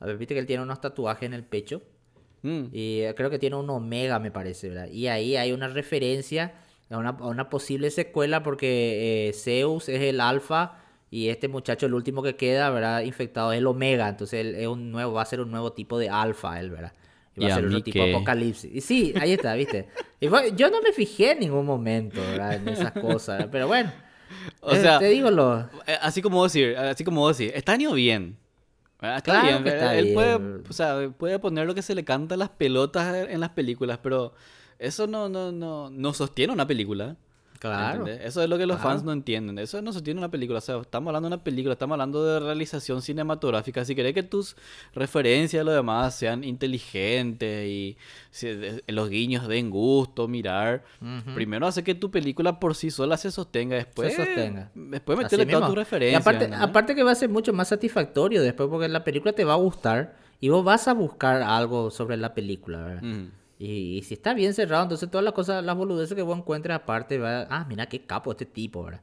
[0.00, 1.80] A ver, viste que él tiene unos tatuajes en el pecho.
[2.42, 2.64] Mm.
[2.72, 4.88] Y eh, creo que tiene un omega, me parece, ¿verdad?
[4.90, 6.52] Y ahí hay una referencia
[6.90, 10.78] a una, a una posible secuela porque eh, Zeus es el alfa
[11.10, 13.02] y este muchacho, el último que queda, ¿verdad?
[13.02, 14.08] Infectado es el omega.
[14.08, 16.92] Entonces él es un nuevo, va a ser un nuevo tipo de alfa, él, ¿verdad?
[17.36, 18.72] Y va ¿Y a ser otro tipo apocalipsis.
[18.74, 19.88] Y sí, ahí está, ¿viste?
[20.20, 22.54] Y fue- yo no me fijé en ningún momento, ¿verdad?
[22.54, 23.48] En esas cosas, ¿verdad?
[23.52, 23.92] pero bueno.
[24.60, 25.60] O eh, sea, te digo lo...
[25.86, 28.36] Eh, Así como vos así como vos decir, está bien.
[29.00, 30.62] Está Claro bien, que está él puede, bien.
[30.68, 33.98] o sea, puede poner lo que se le canta a las pelotas en las películas,
[34.02, 34.34] pero
[34.78, 37.16] eso no, no, no, no sostiene una película.
[37.60, 38.00] Claro.
[38.00, 38.26] ¿entendés?
[38.26, 38.90] Eso es lo que los Claro.
[38.90, 39.58] fans no entienden.
[39.58, 40.58] Eso no sostiene una película.
[40.58, 43.86] O sea, estamos hablando de una película, estamos hablando de realización cinematográfica.
[43.86, 44.54] Si querés que tus
[44.94, 47.96] referencias y lo demás sean inteligentes y
[48.30, 50.84] si- de- los guiños den gusto, mirar,
[51.34, 53.76] primero hace que tu película por sí sola se sostenga.
[53.76, 54.70] Después, Se sostenga.
[54.74, 56.20] después meterle todas tus referencias.
[56.20, 59.54] aparte, aparte que va a ser mucho más satisfactorio después porque la película te va
[59.54, 63.02] a gustar y vos vas a buscar algo sobre la película, ¿verdad?
[63.58, 66.74] Y, y si está bien cerrado, entonces todas las cosas, las boludeces que vos encuentres
[66.74, 69.02] aparte, va, ah, mira qué capo este tipo, ¿verdad?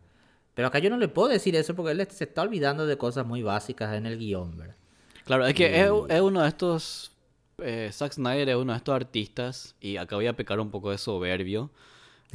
[0.53, 3.25] Pero acá yo no le puedo decir eso porque él se está olvidando de cosas
[3.25, 4.75] muy básicas en el guion, ¿verdad?
[5.23, 7.11] Claro, es que es, es uno de estos.
[7.59, 9.75] Eh, Zack Snyder es uno de estos artistas.
[9.79, 11.69] Y acá voy a pecar un poco de soberbio.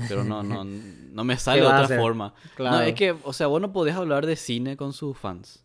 [0.08, 0.64] Pero no, no,
[1.12, 2.32] no me sale de otra forma.
[2.54, 2.76] Claro.
[2.76, 5.62] No, es que, o sea, vos no podés hablar de cine con sus fans.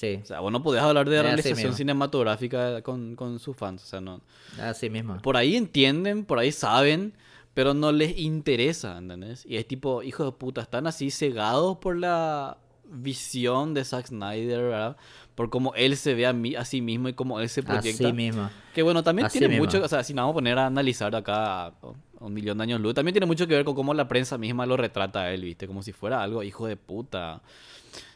[0.00, 3.82] Sí, O sea, vos no podés hablar de realización cinematográfica con, con sus fans.
[3.82, 4.22] O sea, no.
[4.58, 5.18] así mismo.
[5.18, 7.12] Por ahí entienden, por ahí saben,
[7.52, 9.44] pero no les interesa, ¿entendés?
[9.44, 12.56] Y es tipo, hijo de puta, están así cegados por la
[12.90, 14.96] visión de Zack Snyder, ¿verdad?
[15.34, 18.04] Por cómo él se ve a, mí, a sí mismo y cómo él se proyecta.
[18.06, 18.48] Así mismo.
[18.74, 19.66] Que bueno, también Así tiene mismo.
[19.66, 21.74] mucho, o sea, si nos vamos a poner a analizar acá a
[22.20, 24.64] un millón de años luz, también tiene mucho que ver con cómo la prensa misma
[24.64, 25.66] lo retrata a él, ¿viste?
[25.66, 27.42] Como si fuera algo hijo de puta.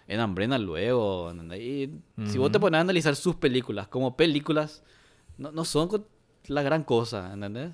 [0.09, 1.31] Enambrena luego.
[1.31, 1.61] ¿entendés?
[1.61, 1.90] Y
[2.27, 4.83] si vos te pones a analizar sus películas como películas,
[5.38, 5.88] no, no son
[6.47, 7.73] la gran cosa, ¿entendés?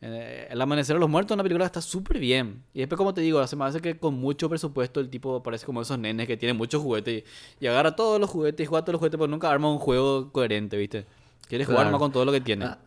[0.00, 2.62] Eh, El Amanecer de los Muertos, una película que está súper bien.
[2.72, 5.66] Y después, como te digo, se me hace que con mucho presupuesto el tipo parece
[5.66, 7.24] como esos nenes que tienen muchos juguetes
[7.60, 9.78] y, y agarra todos los juguetes y juega todos los juguetes, pero nunca arma un
[9.78, 11.04] juego coherente, ¿viste?
[11.48, 11.90] Quiere jugar Claro.
[11.92, 12.66] más con todo lo que tiene.
[12.66, 12.78] Ah,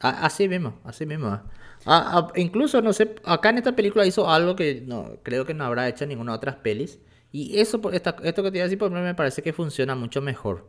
[0.00, 1.40] ah, así mismo, así mismo.
[1.86, 5.64] Ah, incluso, no sé, acá en esta película hizo algo que no creo que no
[5.64, 6.98] habrá hecho en ninguna otra pelis.
[7.32, 9.52] Y eso, por- esta- esto que te iba a decir, por ejemplo, me parece que
[9.52, 10.66] funciona mucho mejor.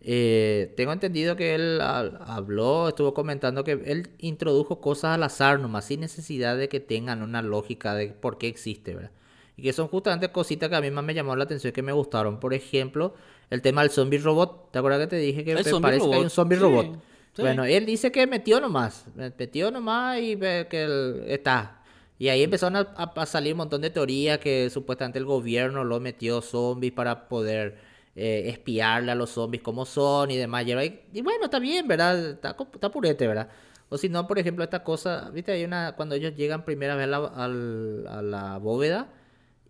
[0.00, 2.00] Eh, tengo entendido que él ha-
[2.36, 7.20] habló, estuvo comentando que él introdujo cosas al azar nomás, sin necesidad de que tengan
[7.22, 9.10] una lógica de por qué existe, ¿verdad?
[9.56, 11.82] Y que son justamente cositas que a mí más me llamó la atención y que
[11.82, 12.38] me gustaron.
[12.38, 13.14] Por ejemplo,
[13.50, 14.70] el tema del zombie robot.
[14.70, 16.86] ¿Te acuerdas que te dije que zombie parece que hay un zombie sí, robot?
[17.34, 17.42] sí.
[17.42, 19.04] Bueno, él dice que metió nomás,
[19.36, 21.77] metió nomás y que él está.
[22.18, 26.40] Y ahí empezaron a, salir un montón de teorías que supuestamente el gobierno lo metió
[26.42, 27.78] zombies para poder
[28.16, 30.64] eh, espiarle a los zombies como son y demás.
[31.12, 32.30] Y, bueno, está bien, ¿verdad?
[32.30, 33.48] Está, está purete, ¿verdad?
[33.88, 35.52] O si no, por ejemplo, esta cosa, ¿viste?
[35.52, 39.08] Hay una, cuando ellos llegan primera vez a la, al- a la bóveda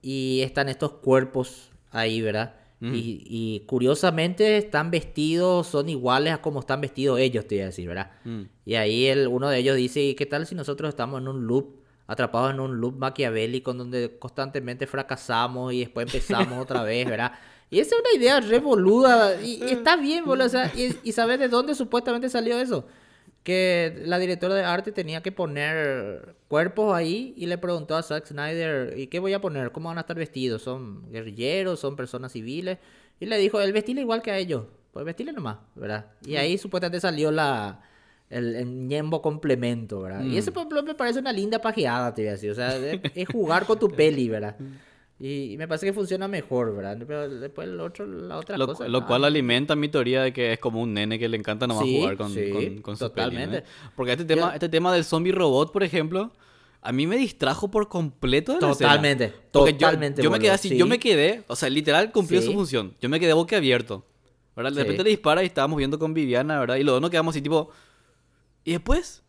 [0.00, 2.54] y están estos cuerpos ahí, ¿verdad?
[2.80, 7.66] Y, y curiosamente están vestidos, son iguales a como están vestidos ellos, te iba a
[7.66, 8.12] decir, ¿verdad?
[8.22, 8.42] Mm.
[8.64, 11.44] Y ahí el, uno de ellos dice, ¿y qué tal si nosotros estamos en un
[11.48, 11.77] loop,
[12.08, 17.32] atrapados en un loop maquiavélico donde constantemente fracasamos y después empezamos otra vez, ¿verdad?
[17.70, 21.12] Y esa es una idea revoluda y, y está bien, boludo, o sea, y, y
[21.12, 22.86] ¿sabes de dónde supuestamente salió eso?
[23.42, 28.26] Que la directora de arte tenía que poner cuerpos ahí y le preguntó a Zack
[28.26, 29.70] Snyder, ¿y qué voy a poner?
[29.70, 30.62] ¿Cómo van a estar vestidos?
[30.62, 31.78] ¿Son guerrilleros?
[31.78, 32.78] ¿Son personas civiles?
[33.20, 36.06] Y le dijo, el vestirle igual que a ellos, pues vestirle nomás, ¿verdad?
[36.24, 37.82] Y ahí supuestamente salió la,
[38.30, 40.22] el, el ñembo complemento, ¿verdad?
[40.24, 43.00] Y ese, ejemplo, me parece una linda pajeada, te voy a decir, o sea, es,
[43.14, 44.56] es jugar con tu peli, ¿verdad?
[45.20, 46.96] Y, y me parece que funciona mejor, ¿verdad?
[47.06, 48.86] Pero después el otro, la otra Lo, cosa...
[48.86, 51.84] lo cual alimenta mi teoría de que es como un nene que le encanta nomás
[51.84, 53.40] Sí, jugar con, sí, con, con su peli, ¿no?
[53.42, 53.64] totalmente.
[53.96, 56.30] Porque este tema, Yo- este tema del zombie robot, por ejemplo,
[56.82, 58.90] a mí me distrajo por completo de la escena.
[58.90, 60.76] Totalmente, Porque yo- totalmente, Yo, me quedé así, sí.
[60.78, 62.94] yo me quedé, o sea, literal cumplió su función.
[63.00, 64.04] Yo me quedé boquiabierto.
[64.54, 64.72] ¿verdad?
[64.72, 66.76] De repente le dispara y estábamos viendo con Viviana, ¿verdad?
[66.76, 67.70] Y los dos nos quedamos así, tipo,
[68.68, 69.22] ¿y después?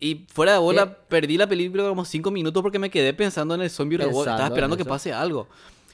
[0.00, 0.96] Y fuera de bola, ¿Qué?
[1.08, 4.26] perdí la película como cinco minutos porque me quedé pensando en el zombie robot.
[4.26, 5.46] Estaba esperando que pase algo.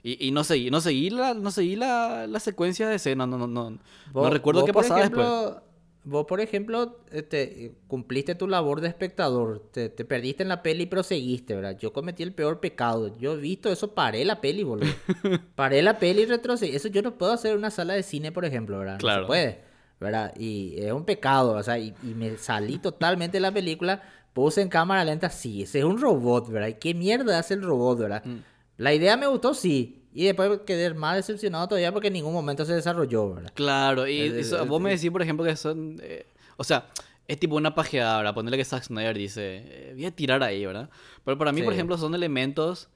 [0.02, 3.36] Y, y no seguí, no seguí la, no seguí la, la secuencia de escena, no,
[3.36, 3.78] no, no,
[4.14, 5.26] no recuerdo qué pasaba después.
[5.26, 5.62] ejemplo,
[6.04, 10.86] Vos, por ejemplo, este, cumpliste tu labor de espectador, te, te perdiste en la peli
[10.86, 11.76] pero seguiste, ¿verdad?
[11.78, 13.14] Yo cometí el peor pecado.
[13.18, 14.88] Yo he visto eso, paré la peli, boludo.
[15.54, 16.74] paré la peli y retrocedí.
[16.74, 18.94] Eso yo no puedo hacer en una sala de cine, por ejemplo, ¿verdad?
[18.94, 19.22] No Claro.
[19.24, 19.60] se puede,
[20.00, 20.32] ¿verdad?
[20.36, 24.62] Y es un pecado, o sea, y, y me salí totalmente de la película, puse
[24.62, 26.68] en cámara lenta, sí, ese es un robot, ¿verdad?
[26.68, 28.24] ¿Y qué mierda hace el robot, ¿verdad?
[28.24, 28.36] Mm.
[28.76, 30.04] La idea me gustó, sí.
[30.14, 33.52] Y después quedé más decepcionado todavía porque en ningún momento se desarrolló, ¿verdad?
[33.54, 35.98] Claro, y eso- vos me decís, por ejemplo, que son...
[36.02, 36.86] eh, o sea,
[37.26, 38.34] es tipo una pajeada, ¿verdad?
[38.34, 40.88] Ponerle que Zack Snyder dice, eh, voy a tirar ahí, ¿verdad?
[41.24, 41.76] Pero para mí, por Sí.
[41.76, 42.88] ejemplo, son elementos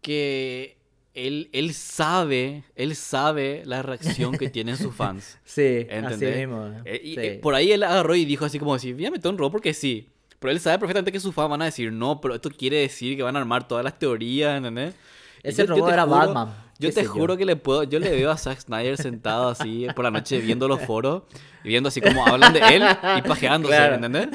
[0.00, 0.76] que
[1.14, 5.38] él, él sabe, él sabe la reacción que tienen sus fans.
[5.44, 6.30] Sí, ¿Entendés?
[6.30, 6.70] así mismo.
[6.84, 7.20] Eh, y, sí.
[7.20, 9.52] eh, por ahí él agarró y dijo así como si, voy a meter un robot
[9.52, 10.08] porque sí.
[10.38, 13.16] Pero él sabe perfectamente que sus fans van a decir, no, pero esto quiere decir
[13.16, 14.94] que van a armar todas las teorías, ¿entendés?
[15.42, 17.10] Ese yo- robot era juro- Batman, Yo te sé yo.
[17.12, 20.38] juro que le puedo, yo le veo a Zack Snyder sentado así por la noche
[20.40, 21.22] viendo los foros
[21.62, 22.82] y viendo así como hablan de él
[23.18, 23.94] y pajeándose, Claro.
[23.96, 24.28] ¿entendés?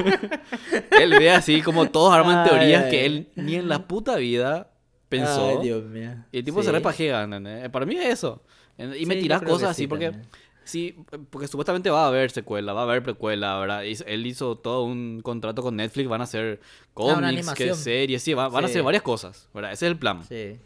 [1.00, 2.90] él ve así como todos arman Ay, teorías ay.
[2.90, 4.69] que él ni en la puta vida
[5.10, 5.58] pensó.
[5.60, 6.12] Ay, Dios mío.
[6.32, 6.72] Y el tipo se Sí.
[6.72, 7.68] repajea, ¿entendés?
[7.68, 8.42] Para mí es eso.
[8.78, 10.06] Y me Sí, que cosas sí así porque...
[10.12, 10.28] también.
[10.64, 10.94] Sí,
[11.30, 13.82] porque supuestamente va a haber secuela, va a haber precuela, ¿verdad?
[13.84, 16.60] Él hizo todo un contrato con Netflix, van a hacer
[16.94, 17.76] cómics, que animación.
[17.76, 19.72] series, sí, va- van a hacer varias cosas, ¿verdad?
[19.72, 20.22] Ese es el plan.
[20.24, 20.58] Sí.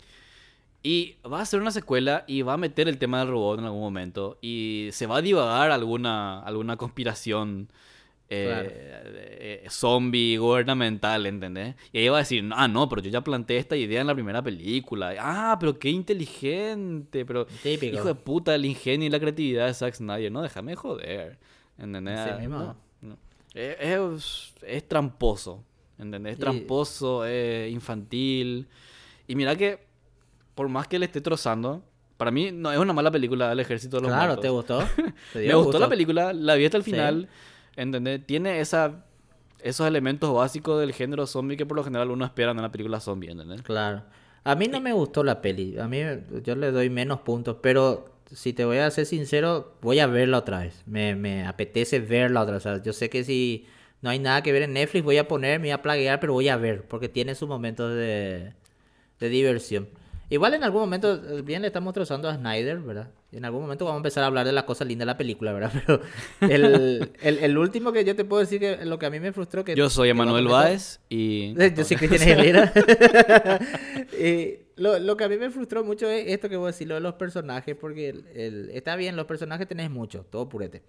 [0.83, 3.65] Y va a hacer una secuela y va a meter el tema del robot en
[3.65, 4.37] algún momento.
[4.43, 7.69] Y se va a divagar alguna, alguna conspiración
[8.31, 8.69] eh, Claro.
[8.73, 11.75] eh, zombie gubernamental, ¿entendés?
[11.93, 14.15] Y ahí va a decir, ah, no, pero yo ya planteé esta idea en la
[14.15, 15.15] primera película.
[15.21, 17.97] Ah, pero qué inteligente, pero Típico.
[17.97, 20.33] hijo de puta, el ingenio y la creatividad de Zack Snyder.
[20.33, 21.39] No, déjame de joder,
[21.79, 22.19] ¿entendés?
[22.19, 22.59] Así mismo.
[22.59, 23.19] No, no.
[23.55, 25.63] Es, tramposo,
[25.99, 26.35] ¿entendés?
[26.35, 28.67] Es tramposo, es infantil.
[29.29, 29.79] Y mira que
[30.55, 31.83] por más que le esté trozando,
[32.17, 34.43] para mí no es una mala película del Ejército de los Claro, Muertos.
[34.43, 34.79] ¿te gustó?
[35.33, 36.91] ¿Te Me gustó la película, la vi hasta el Sí.
[37.77, 38.25] ¿Entendés?
[38.27, 39.05] Tiene esa,
[39.61, 43.01] esos elementos básicos del género zombie que por lo general uno espera en una película
[43.01, 43.63] zombie, ¿entendés?
[43.63, 44.03] Claro.
[44.45, 45.79] A mí no me gustó la peli.
[45.79, 46.01] A mí
[46.43, 50.39] yo le doy menos puntos, pero si te voy a ser sincero, voy a verla
[50.39, 50.83] otra vez.
[50.87, 52.67] Me, me apetece verla otra vez.
[52.67, 53.67] O sea, yo sé que si
[54.03, 56.35] no hay nada que ver en Netflix, voy a poner, me voy a plaguear, pero
[56.35, 58.53] voy a ver, porque tiene sus momentos de,
[59.19, 59.89] de diversión.
[60.29, 63.11] Igual en algún momento, eh, bien le estamos trozando a Snyder, ¿verdad?
[63.37, 65.53] En algún momento vamos a empezar a hablar de las cosas lindas de la película,
[65.53, 65.73] ¿verdad?
[66.41, 69.21] Pero el, el, el último que yo te puedo decir que lo que a mí
[69.21, 69.75] me frustró que...
[69.75, 71.55] Yo soy Emanuel Báez y...
[71.77, 72.73] Yo soy Cristian Aguilera.
[74.19, 76.89] Y lo, lo que a mí me frustró mucho es esto que voy a decir,
[76.89, 80.83] lo de los personajes, porque el- está bien, los personajes tenés muchos, todo purete.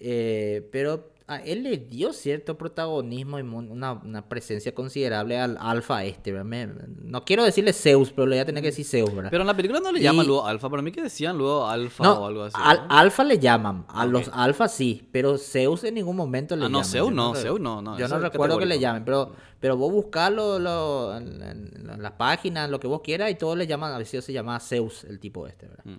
[0.00, 6.02] Eh, pero a él le dio cierto protagonismo y una, una presencia considerable al alfa
[6.04, 6.32] este.
[6.32, 9.28] no quiero decirle Zeus, pero le voy a tener que decir Zeus, ¿verdad?
[9.30, 10.70] Pero en la película no le Y- llaman luego alfa.
[10.70, 12.56] Para mí que decían luego alfa no, o algo así.
[12.58, 12.96] al- ¿no?
[12.96, 16.78] alfa le llaman, a los alfa sí, pero Zeus en ningún momento le Ah, no,
[16.78, 16.90] llaman.
[16.90, 19.92] Zeus Yo no, Zeus no, no, Yo no recuerdo que le llamen, pero, pero vos
[19.92, 23.92] buscalo lo, en, en- en las páginas, lo que vos quieras, y todos le llaman,
[23.92, 25.84] a veces se llama Zeus el tipo este, ¿verdad?
[25.84, 25.96] Mm.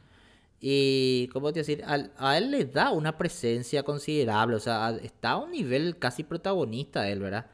[0.62, 1.84] Y, ¿cómo te decir?
[1.86, 6.24] A él le da una presencia considerable, o sea, a- está a un nivel casi
[6.24, 7.46] protagonista él, ¿verdad?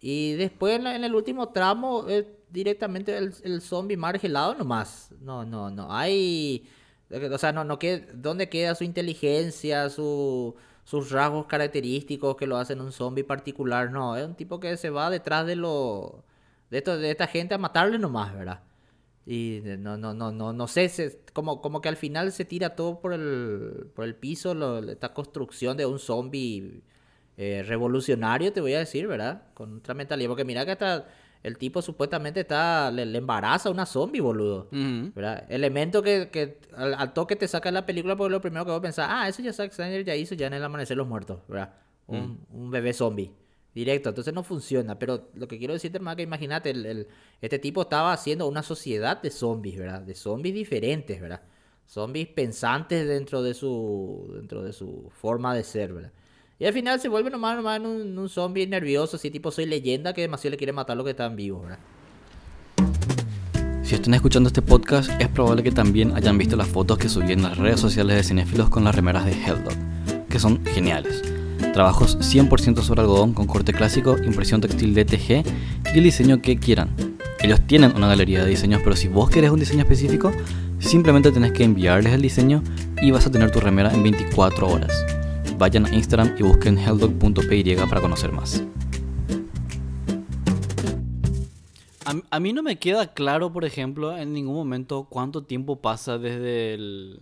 [0.00, 5.12] Y después en, el último tramo, eh, directamente el, el zombie margelado nomás.
[5.20, 5.92] No, no, no.
[5.94, 6.68] Hay.
[7.32, 12.56] O sea, no, no queda, ¿dónde queda su inteligencia, su, sus rasgos característicos que lo
[12.58, 13.90] hacen un zombie particular?
[13.90, 16.24] No, es un tipo que se va detrás de lo.
[16.70, 16.78] De
[17.10, 18.60] esta gente a matarle nomás, ¿verdad?
[19.30, 22.74] Y no, no, no, no, no sé, se- como, como que al final se tira
[22.74, 26.80] todo por el, por el piso, lo- esta construcción de un zombie
[27.36, 29.42] eh, revolucionario, te voy a decir, ¿verdad?
[29.52, 31.06] Con otra mentalidad, porque mira que hasta
[31.42, 34.68] el tipo supuestamente está, le, le embaraza a una zombie, boludo.
[35.14, 35.44] ¿verdad?
[35.50, 38.70] Elemento que, que al, al toque te saca de la película porque lo primero que
[38.70, 40.98] voy a pensar, ah, eso ya Zack Snyder ya hizo ya en el Amanecer de
[40.98, 41.74] los Muertos, ¿verdad?
[42.06, 43.30] Un, un bebé zombie.
[43.74, 44.98] Directo, entonces no funciona.
[44.98, 47.06] Pero lo que quiero decirte, hermano, que imagínate, el, el-
[47.40, 50.00] este tipo estaba haciendo una sociedad de zombies, ¿verdad?
[50.02, 51.42] De zombies diferentes, ¿verdad?
[51.86, 56.12] Zombies pensantes dentro de su, dentro de su forma de ser, ¿verdad?
[56.58, 59.64] Y al final se vuelve nomás, nomás en un, un zombie nervioso, así tipo soy
[59.66, 61.78] leyenda que demasiado le quiere matar a los que están vivos, ¿verdad?
[63.84, 67.32] Si están escuchando este podcast, es probable que también hayan visto las fotos que subí
[67.32, 71.22] en las redes sociales de cinéfilos con las remeras de Helldog, que son geniales.
[71.72, 75.44] Trabajos 100% sobre algodón con corte clásico, impresión textil DTG
[75.94, 76.90] y el diseño que quieran.
[77.40, 80.32] Ellos tienen una galería de diseños, pero si vos querés un diseño específico,
[80.80, 82.62] simplemente tenés que enviarles el diseño
[83.00, 84.92] y vas a tener tu remera en 24 horas.
[85.56, 88.62] Vayan a Instagram y busquen helldog.py para conocer más.
[92.30, 96.72] A, mí no me queda claro, por ejemplo, en ningún momento cuánto tiempo pasa desde,
[96.74, 97.20] el-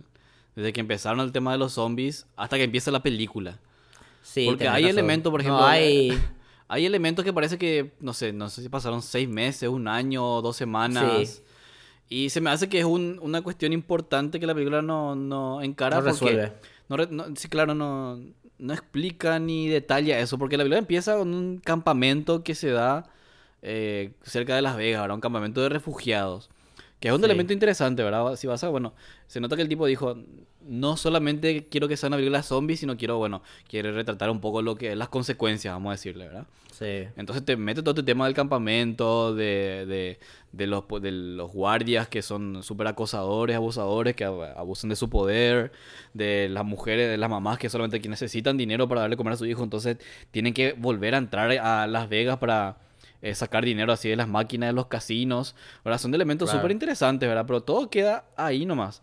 [0.55, 3.59] desde que empezaron el tema de los zombies hasta que empieza la película.
[4.27, 4.97] Sí, Porque hay razón.
[4.99, 6.21] elementos, por No, ejemplo, hay...
[6.69, 10.41] Hay elementos que parece que, no sé, no sé si pasaron seis meses, un año,
[10.41, 11.41] dos semanas.
[12.09, 15.61] Y se me hace que es un- una cuestión importante que la película no, no
[15.61, 16.11] encara No porque...
[16.25, 16.53] resuelve.
[16.89, 18.19] No re- no- sí, claro, no,
[18.57, 23.05] no explica ni detalla eso, porque la película empieza con un campamento que se da
[23.61, 25.15] eh, cerca de Las Vegas, ¿verdad?
[25.15, 26.49] Un campamento de refugiados.
[26.99, 27.25] Que es un Sí.
[27.25, 28.35] elemento interesante, ¿verdad?
[28.35, 28.93] Si vas a, bueno,
[29.27, 30.17] se nota que el tipo dijo,
[30.67, 34.61] no solamente quiero que sea una película zombie, sino quiero, bueno, quiere retratar un poco
[34.63, 36.47] lo que las consecuencias, vamos a decirle, ¿verdad?
[36.71, 37.07] Sí.
[37.15, 40.19] Entonces te mete todo este tema del campamento, de, de,
[40.51, 45.09] de los, de los guardias que son súper acosadores, abusadores, que ab- abusan de su
[45.09, 45.71] poder,
[46.13, 49.45] de las mujeres, de las mamás que solamente necesitan dinero para darle comer a su
[49.45, 49.97] hijo, entonces
[50.31, 52.77] tienen que volver a entrar a Las Vegas para
[53.21, 55.99] eh, sacar dinero así de las máquinas de los casinos, ¿verdad?
[55.99, 56.59] Son elementos Claro.
[56.59, 57.45] súper interesantes, ¿verdad?
[57.47, 59.01] Pero todo queda ahí nomás.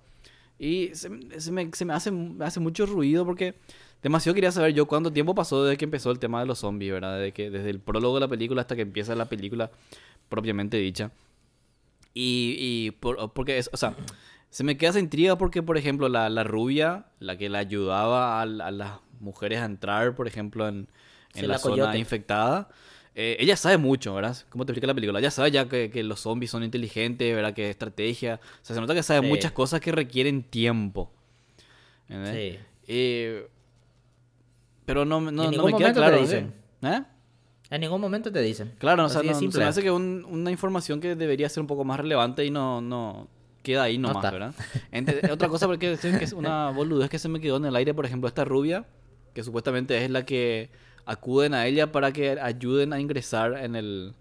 [0.59, 3.55] Y se, se me, se me hace, me hace mucho ruido porque
[4.03, 6.92] demasiado quería saber yo cuánto tiempo pasó desde que empezó el tema de los zombies,
[6.92, 7.18] ¿verdad?
[7.18, 9.70] Desde, que, desde el prólogo de la película hasta que empieza la película
[10.29, 11.11] propiamente dicha.
[12.12, 13.94] Y, y por- porque, es, o sea,
[14.50, 18.38] se me queda esa intriga porque, por ejemplo, la, la rubia, la que le ayudaba
[18.38, 20.88] a, a las mujeres a entrar, por ejemplo, en,
[21.35, 22.68] en la, la zona infectada,
[23.14, 24.37] eh, ella sabe mucho, ¿verdad?
[24.50, 25.18] ¿Cómo te explica la película?
[25.20, 27.55] Ella sabe ya que, que los zombies son inteligentes, ¿verdad?
[27.55, 28.40] Que es estrategia.
[28.42, 29.27] O sea, se nota que sabe Sí.
[29.29, 31.11] muchas cosas que requieren tiempo.
[32.09, 32.54] ¿entendés?
[32.54, 32.58] Sí.
[32.88, 33.48] Eh,
[34.85, 36.19] pero no, no, no me queda momento te claro.
[36.21, 36.52] dicen.
[36.83, 36.88] ¿eh?
[36.88, 37.02] ¿Eh?
[37.71, 38.73] En ningún momento te dicen.
[38.79, 41.67] Claro, o sea, no- se me hace que un- una información que debería ser un
[41.67, 43.29] poco más relevante y no, no
[43.62, 44.31] queda ahí nomás, está.
[44.31, 44.54] ¿verdad?
[44.92, 47.94] Ente- otra cosa porque que es una boludez que se me quedó en el aire,
[47.94, 48.85] por ejemplo, esta rubia,
[49.33, 50.69] que supuestamente es la que
[51.07, 54.15] acuden a ella para que ayuden a ingresar en el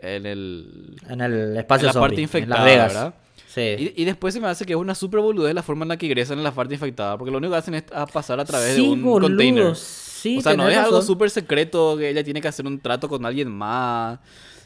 [0.00, 2.94] en el En el en espacio la zombie, parte en infectada, Las Vegas.
[2.94, 3.14] ¿verdad?
[3.46, 3.60] Sí.
[3.96, 5.96] Y, y después se me hace que es una super boludez la forma en la
[5.96, 8.44] que ingresan en la parte infectada, porque lo único que hacen es a pasar a
[8.44, 9.74] través Sí, de un boludo, container.
[9.74, 13.08] Sí, o sea, no es algo súper secreto que ella tiene que hacer un trato
[13.08, 14.18] con alguien más,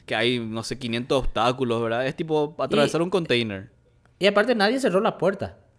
[0.06, 2.06] que hay, no sé, 500 obstáculos, ¿verdad?
[2.06, 3.70] Es tipo atravesar un container.
[4.18, 5.58] Y aparte nadie cerró la puerta.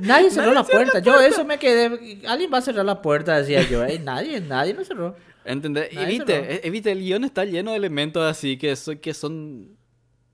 [0.00, 0.98] Nadie cerró la puerta.
[1.00, 2.20] Yo eso me quedé.
[2.26, 3.84] Alguien va a cerrar la puerta, decía yo.
[3.84, 5.16] Ey, nadie, nadie no cerró.
[5.44, 5.92] ¿Entendés?
[5.94, 6.44] Nadie viste, cerró.
[6.50, 9.76] eh, eh, el guion está lleno de elementos así que, so- que son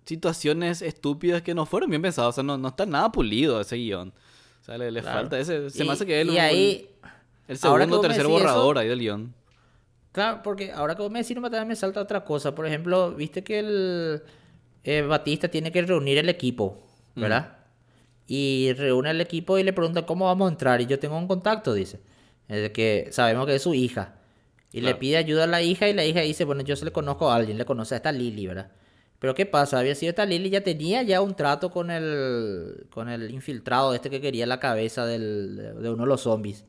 [0.04, 2.30] situaciones estúpidas que no fueron bien pensadas.
[2.30, 4.12] O sea, no, no está nada pulido ese guion.
[4.60, 5.18] O sea, le, le Claro.
[5.20, 5.70] falta ese.
[5.70, 6.30] Se Y- me hace que él.
[6.30, 6.88] y ahí,
[7.48, 9.34] El segundo o me tercer borrador eso- ahí del guion.
[10.12, 11.36] Claro, porque ahora que vos me decís,
[11.66, 12.54] me salta otra cosa.
[12.54, 14.22] Por ejemplo, viste que el
[14.84, 16.82] eh, Batista tiene que reunir el equipo,
[17.14, 17.56] ¿verdad?
[18.26, 20.80] Y reúne el equipo y le pregunta cómo vamos a entrar.
[20.80, 22.00] Y yo tengo un contacto, dice.
[22.48, 24.14] Es de que sabemos que es su hija.
[24.72, 26.92] Y le pide ayuda a la hija y la hija dice, bueno, yo se le
[26.92, 28.70] conozco a alguien, le conoce a esta Lily, ¿verdad?
[29.18, 29.78] Pero ¿qué pasa?
[29.78, 34.08] Había sido esta Lily, ya tenía ya un trato con el, con el infiltrado este
[34.08, 36.64] que quería la cabeza del, de uno de los zombies.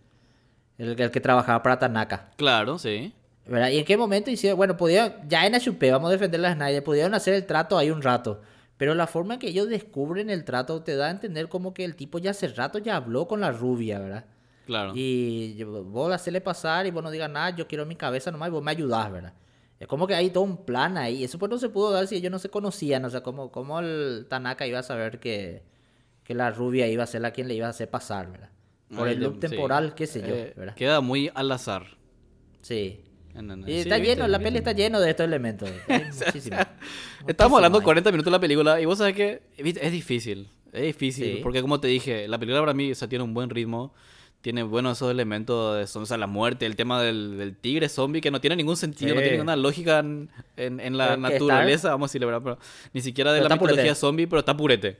[0.77, 2.31] El, el que trabajaba para Tanaka.
[2.35, 3.13] Claro, sí.
[3.45, 3.69] ¿Verdad?
[3.69, 4.57] ¿Y en qué momento hicieron?
[4.57, 7.89] Bueno, podían, ya en HP, vamos a defender a Snyder, pudieron hacer el trato ahí
[7.89, 8.41] un rato.
[8.77, 11.85] Pero la forma en que ellos descubren el trato te da a entender como que
[11.85, 14.25] el tipo ya hace rato ya habló con la rubia, ¿verdad?
[14.65, 14.93] Claro.
[14.95, 18.51] Y vos hacerle pasar y vos no digas nada, yo quiero mi cabeza nomás y
[18.51, 19.33] vos me ayudás, ¿verdad?
[19.79, 21.23] Es como que hay todo un plan ahí.
[21.23, 23.03] Eso pues no se pudo dar si ellos no se conocían.
[23.03, 25.63] O sea, como, como el Tanaka iba a saber que,
[26.23, 28.49] que la rubia iba a ser la quien le iba a hacer pasar, ¿verdad?
[28.95, 29.39] Por el loop sí.
[29.41, 30.75] temporal, qué sé yo, Eh, ¿verdad?
[30.75, 31.97] Queda muy al azar.
[32.61, 33.03] Sí.
[33.35, 33.69] ¿Entendés?
[33.69, 34.47] Y Sí, está viste, lleno, la viste.
[34.49, 35.69] peli está lleno de estos elementos.
[35.87, 36.57] Hay muchísimo.
[37.27, 40.47] Estamos hablando Muchísimo 40 minutos de la película y vos sabés que viste, es difícil.
[40.71, 41.35] Es difícil.
[41.35, 41.39] Sí.
[41.43, 43.93] Porque como te dije, la película para mí o sea, tiene un buen ritmo.
[44.41, 48.19] Tiene buenos esos elementos de o sea, la muerte, el tema del, del tigre zombie
[48.19, 49.23] que no tiene ningún sentido, no Sí.
[49.23, 52.41] tiene ninguna lógica en, en- en la naturaleza, vamos a decirle, ¿verdad?
[52.43, 52.59] Pero
[52.91, 53.75] ni siquiera de Pero la está purete.
[53.77, 54.97] mitología zombie, pero está purete.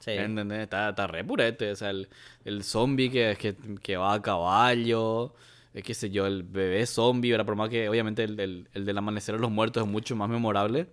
[0.00, 0.10] Sí.
[0.10, 0.62] ¿Entendés?
[0.62, 1.70] Está, está re purete.
[1.70, 2.08] O sea, el,
[2.44, 5.32] el zombie que, que, que va a caballo,
[5.74, 7.46] eh, qué sé yo, el bebé zombie, ¿verdad?
[7.46, 10.28] Por más que obviamente el, el, el del amanecer de los muertos es mucho más
[10.28, 10.86] memorable.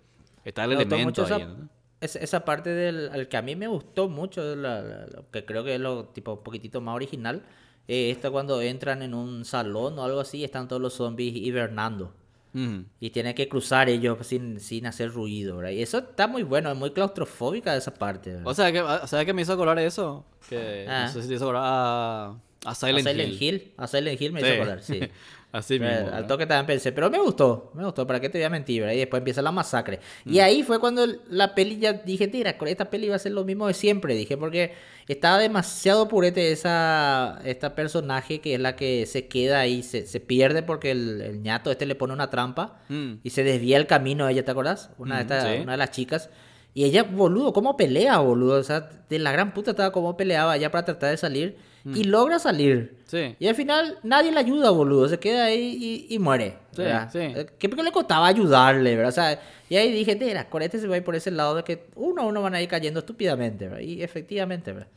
[0.44, 1.32] Está el Me elemento ahí.
[1.32, 1.68] esa, ¿no?
[2.00, 5.44] esa, esa parte del el que a mí me gustó mucho, la- la- lo que
[5.44, 7.42] creo que es lo tipo un poquitito más original,
[7.88, 11.34] eh, esta cuando entran en un salón o algo así, y están todos los zombies
[11.36, 12.12] hibernando.
[12.54, 12.84] Ujú.
[12.98, 15.70] Y tienen que cruzar ellos sin, sin hacer ruido, ¿verdad?
[15.72, 18.30] Y eso está muy bueno, es muy claustrofóbica esa parte.
[18.30, 18.46] ¿verdad?
[18.48, 20.24] O sea, que, o sea, que me hizo acordar eso.
[20.48, 21.04] Que, Ah.
[21.06, 22.34] No sé si te hizo acordar a,
[22.64, 23.42] a a Silent, Silent Hill.
[23.42, 23.72] Hill.
[23.76, 24.46] A Silent Hill me Sí.
[24.46, 25.00] hizo acordar, sí.
[25.52, 26.14] Así Eh, mismo.
[26.14, 28.82] al toque también pensé, pero me gustó, me gustó, ¿para qué te voy a mentir?
[28.82, 28.94] ¿verdad?
[28.94, 29.98] Y después empieza la masacre.
[30.24, 30.32] Mm.
[30.32, 33.42] Y ahí fue cuando la peli ya dije, tira, esta peli va a ser lo
[33.44, 34.74] mismo de siempre, dije, porque
[35.08, 40.20] estaba demasiado purete esa, esta personaje que es la que se queda ahí, se, se
[40.20, 43.14] pierde porque el, el ñato este le pone una trampa Mm.
[43.24, 44.90] y se desvía el camino ella, ¿te acordás?
[44.98, 45.62] Una, de Mm, estas- sí.
[45.62, 46.30] una de las chicas.
[46.74, 48.60] Y ella, boludo, ¿cómo pelea, boludo?
[48.60, 51.56] O sea, de la gran puta estaba cómo peleaba ella para tratar de salir.
[51.84, 52.92] Y logra salir.
[52.94, 53.08] Mm.
[53.10, 53.36] Sí.
[53.38, 55.08] Y al final nadie le ayuda, boludo.
[55.08, 56.58] Se queda ahí y, y muere.
[56.72, 57.08] Sí, ¿verdad?
[57.10, 57.18] sí.
[57.20, 59.08] Eh, ¿Qué porque le costaba ayudarle, verdad?
[59.08, 61.54] O sea, y ahí dije, mira, con este se va a ir por ese lado
[61.54, 63.80] de que uno a uno van a ir cayendo estúpidamente, ¿verdad?
[63.80, 64.88] Y efectivamente, ¿verdad?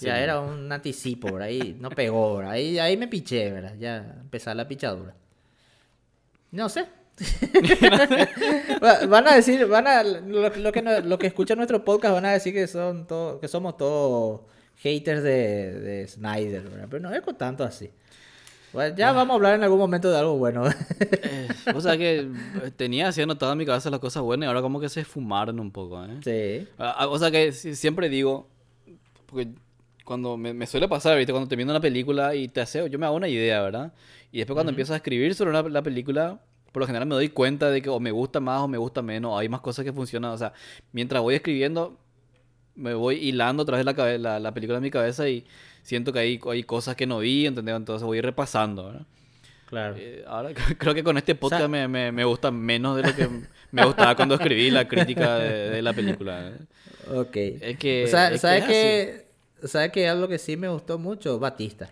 [0.00, 1.48] Ya era un anticipo, ¿verdad?
[1.48, 2.52] Ahí no pegó, ¿verdad?
[2.52, 3.74] Ahí, ahí me piché, ¿verdad?
[3.78, 5.14] Ya empezaba la pichadura.
[6.50, 6.86] No sé.
[8.82, 12.14] Va- van a decir, van a, lo, lo que, no- lo que escuchan nuestro podcast
[12.14, 14.40] van a decir que son todo, que somos todos
[14.76, 16.86] haters de, de Snyder, ¿verdad?
[16.90, 17.90] Pero no es con tanto así.
[18.72, 20.64] Bueno, ya vamos a hablar en algún momento de algo bueno.
[21.28, 22.18] Eh, o sea que
[22.62, 25.04] eh, tenía así anotado en mi cabeza las cosas buenas y ahora como que se
[25.04, 26.18] fumaron un poco, ¿eh?
[26.22, 26.68] sí.
[26.78, 28.48] Ah, ah, O sea que si- siempre digo,
[29.26, 29.48] porque
[30.04, 31.32] cuando me, me suele pasar, ¿viste?
[31.32, 33.92] Cuando te viendo una película y te hace, yo me hago una idea, ¿verdad?
[34.30, 36.38] Y después cuando empiezo a escribir sobre una- la película,
[36.70, 39.00] por lo general me doy cuenta de que o me gusta más o me gusta
[39.02, 40.32] menos, o hay más cosas que funcionan.
[40.32, 40.52] O sea,
[40.92, 41.98] mientras voy escribiendo,
[42.76, 45.44] me voy hilando a través de la, la, la película en mi cabeza y
[45.82, 47.74] siento que hay, hay cosas que no vi, ¿entendés?
[47.76, 49.02] Entonces voy repasando, ¿verdad?
[49.68, 49.96] Claro.
[49.98, 53.14] Eh, ahora creo que con este podcast sea- me, me, me gusta menos de lo
[53.16, 53.28] que
[53.72, 56.48] me gustaba cuando escribí la crítica de, de la película.
[56.50, 56.54] ¿eh?
[57.14, 57.36] Ok.
[57.36, 59.26] Es que- O sea, es ¿sabes que
[59.60, 59.66] qué?
[59.68, 60.08] ¿Sabes qué?
[60.08, 61.90] Algo que sí me gustó mucho, Batista.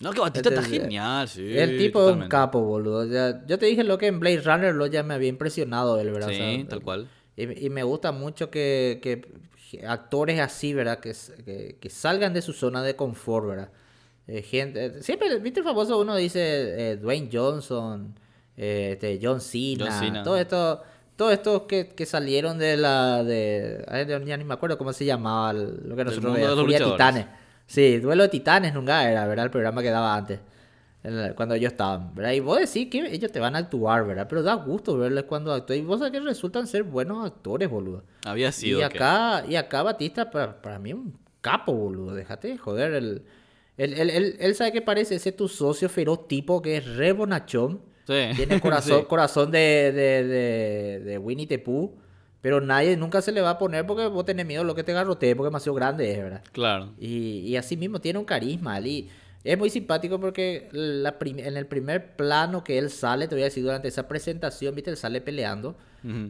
[0.00, 1.56] No, que Batista está genial, sí.
[1.56, 3.06] el tipo es un capo, boludo.
[3.06, 6.10] Ya- yo te dije lo que en Blade Runner lo ya me había impresionado él,
[6.10, 6.30] ¿verdad?
[6.30, 7.08] O Sí, sea, tal cual.
[7.42, 10.98] Y, y me gusta mucho que, que actores así, ¿verdad?
[11.00, 13.68] Que, s- que, que salgan de su zona de confort, ¿verdad?
[14.28, 15.98] Eh, gente, siempre, ¿viste el famoso?
[16.00, 18.14] Uno dice eh, Dwayne Johnson,
[18.56, 20.22] eh, este, John Cena, John Cena.
[20.22, 20.82] todo esto,
[21.16, 23.84] todos estos que, que salieron de la, de,
[24.26, 26.84] ya ni me acuerdo cómo se llamaba, lo que nosotros veíamos, Furia de.
[26.92, 27.26] Titanes.
[27.66, 29.46] Sí, Duelo de Titanes nunca era, ¿verdad?
[29.46, 30.38] El programa que daba antes.
[31.34, 32.32] Cuando ellos estaban, ¿verdad?
[32.32, 34.26] Y vos decís que ellos te van a actuar, ¿verdad?
[34.28, 35.80] Pero da gusto verles cuando actúan.
[35.80, 38.04] Y vos sabés que resultan ser buenos actores, boludo.
[38.24, 38.78] Había sido.
[38.78, 42.14] Y que- acá, y acá Batista, para, para mí, un capo, boludo.
[42.14, 42.92] Déjate de joder.
[42.94, 43.22] El,
[43.76, 47.10] él, él, él, él sabe que parece ese tu socio feroz tipo que es re
[47.12, 47.80] bonachón.
[48.06, 48.14] Sí.
[48.36, 49.06] Tiene corazón, Sí.
[49.08, 49.58] corazón de,
[49.92, 51.96] de, de, de Winnie the Pooh.
[52.40, 54.82] Pero nadie nunca se le va a poner porque vos tenés miedo de lo que
[54.84, 56.42] te garrotee porque es demasiado grande, es verdad.
[56.52, 56.92] Claro.
[56.98, 58.80] Y, y así mismo tiene un carisma.
[58.80, 59.08] Y
[59.44, 63.46] Es muy simpático porque la en el primer plano que él sale, te voy a
[63.46, 65.76] decir, durante esa presentación, viste, él sale peleando.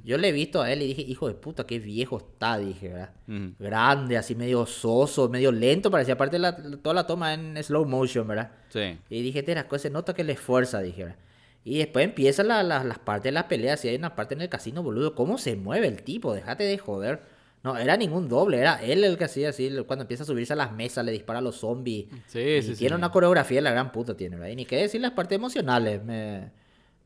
[0.04, 2.88] Yo le he visto a él y dije, hijo de puta, qué viejo está, dije,
[2.90, 3.10] ¿verdad?
[3.58, 6.14] Grande, así medio soso, medio lento, parecía.
[6.14, 8.50] Aparte, la, toda la toma en slow motion, ¿verdad?
[8.68, 8.98] Sí.
[9.08, 11.18] Y dije, te se nota que le esfuerza, dije, ¿verdad?
[11.64, 13.84] Y después empiezan la- la- las partes de las peleas.
[13.84, 15.14] Y hay una parte en el casino, boludo.
[15.14, 16.34] ¿Cómo se mueve el tipo?
[16.34, 17.22] Déjate de joder.
[17.64, 19.70] No, era ningún doble, era él el que hacía así.
[19.86, 22.06] Cuando empieza a subirse a las mesas, le dispara a los zombies.
[22.26, 22.98] Sí, Y sí, tiene sí.
[22.98, 24.50] una coreografía de la gran puta, tiene, ¿verdad?
[24.52, 26.02] Y ni qué decir las partes emocionales.
[26.02, 26.50] Me,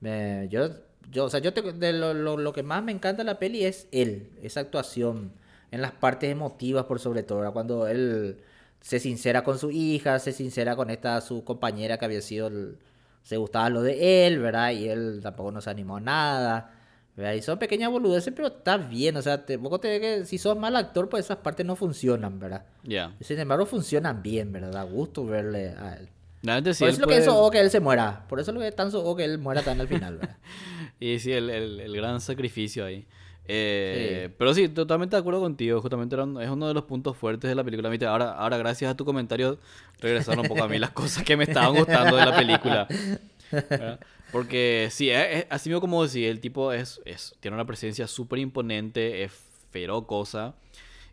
[0.01, 0.69] me- yo,
[1.11, 3.39] yo, o sea, yo te- de lo, lo- lo que más me encanta de la
[3.39, 5.33] peli es él, esa actuación.
[5.71, 7.53] En las partes emotivas, por sobre todo, ¿verdad?
[7.53, 8.39] Cuando él
[8.81, 12.79] se sincera con su hija, se sincera con esta su compañera que había sido el-
[13.23, 14.71] se gustaba lo de él, ¿verdad?
[14.71, 16.73] Y él tampoco no se animó a nada.
[17.17, 17.33] ¿Verdad?
[17.35, 19.17] Y son pequeñas boludeces, pero está bien.
[19.17, 22.39] O sea, te, poco te, que si sos mal actor, pues esas partes no funcionan,
[22.39, 22.65] ¿verdad?
[22.85, 23.15] Ya.
[23.21, 24.71] Sin embargo, funcionan bien, ¿verdad?
[24.73, 26.09] Da gusto verle a él.
[26.43, 28.25] Realmente sí, Por eso lo que puede- es o que él se muera.
[28.29, 30.37] Por eso lo que es tan so que él muera tan al final, ¿verdad?
[31.01, 33.07] Y sí, el, el- el gran sacrificio ahí.
[33.49, 34.35] Eh, Sí.
[34.39, 35.81] Pero sí, totalmente de acuerdo contigo.
[35.81, 37.91] Justamente un- es uno de los puntos fuertes de la película.
[38.11, 39.59] Ahora, ahora, gracias a tu comentario,
[40.01, 42.89] regresaron un poco a mí las cosas que me estaban gustando de la película.
[43.53, 44.01] ¿verdad?
[44.37, 48.07] Porque sí, es, es- así mismo como decía, el tipo es, es, tiene una presencia
[48.07, 49.33] súper imponente, es
[49.71, 50.55] feroz cosa.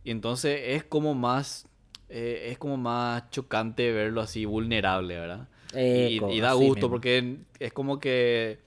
[0.03, 1.65] Y entonces es como más,
[2.09, 5.47] eh, es como más chocante verlo así vulnerable, ¿verdad?
[5.73, 6.89] Y, y da gusto mismo.
[6.91, 8.59] porque es como que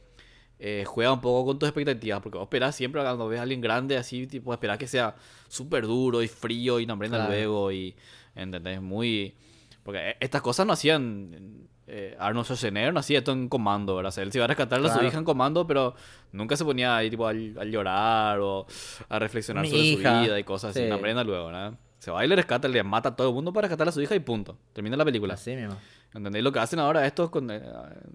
[0.59, 2.21] eh, juega un poco con tus expectativas.
[2.23, 5.15] Porque vos esperás siempre cuando ves a alguien grande así, tipo, esperás que sea
[5.49, 7.33] súper duro y frío y no aprenda Claro.
[7.33, 7.71] luego.
[7.73, 7.95] Y,
[8.35, 8.81] ¿entendés?
[8.81, 9.35] Muy.
[9.83, 11.69] Porque eh, estas cosas no hacían.
[11.89, 14.09] Eh, Arnold Schwarzenegger no hacía esto en comando, ¿verdad?
[14.09, 15.07] O sea, él se iba a rescatar a su Claro.
[15.07, 15.95] hija en comando, pero
[16.33, 18.67] nunca se ponía ahí tipo a, a llorar o
[19.09, 20.19] a reflexionar Mi sobre hija.
[20.19, 20.83] su vida y cosas así.
[20.83, 20.89] Sí.
[20.89, 21.75] No aprenda luego, ¿verdad?
[21.99, 24.01] Se va y le rescata, le mata a todo el mundo para rescatar a su
[24.01, 24.57] hija y punto.
[24.73, 25.35] Termina la película.
[25.35, 25.77] Así mismo.
[26.15, 26.45] ¿Entendéis?
[26.45, 27.61] Lo que hacen ahora estos con, eh,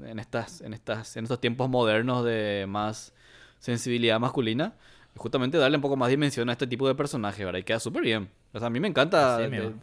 [0.05, 3.13] en, estas, en, estas, en estos tiempos modernos de más
[3.59, 4.73] sensibilidad masculina,
[5.17, 7.59] justamente darle un poco más dimensión a este tipo de personaje, ¿verdad?
[7.59, 8.29] Y queda súper bien.
[8.53, 9.73] O sea, a mí me encanta Así de- mismo.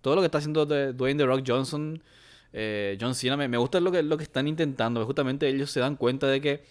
[0.00, 2.02] todo lo que está haciendo de- Dwayne The Rock Johnson,
[2.52, 5.04] eh, John Cena, me, me gusta lo que, lo que están intentando.
[5.04, 6.64] Justamente ellos se dan cuenta de que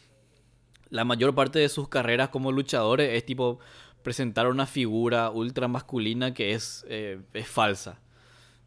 [0.90, 3.60] la mayor parte de sus carreras como luchadores es tipo
[4.04, 8.00] presentar una figura ultra masculina que es, eh, es falsa.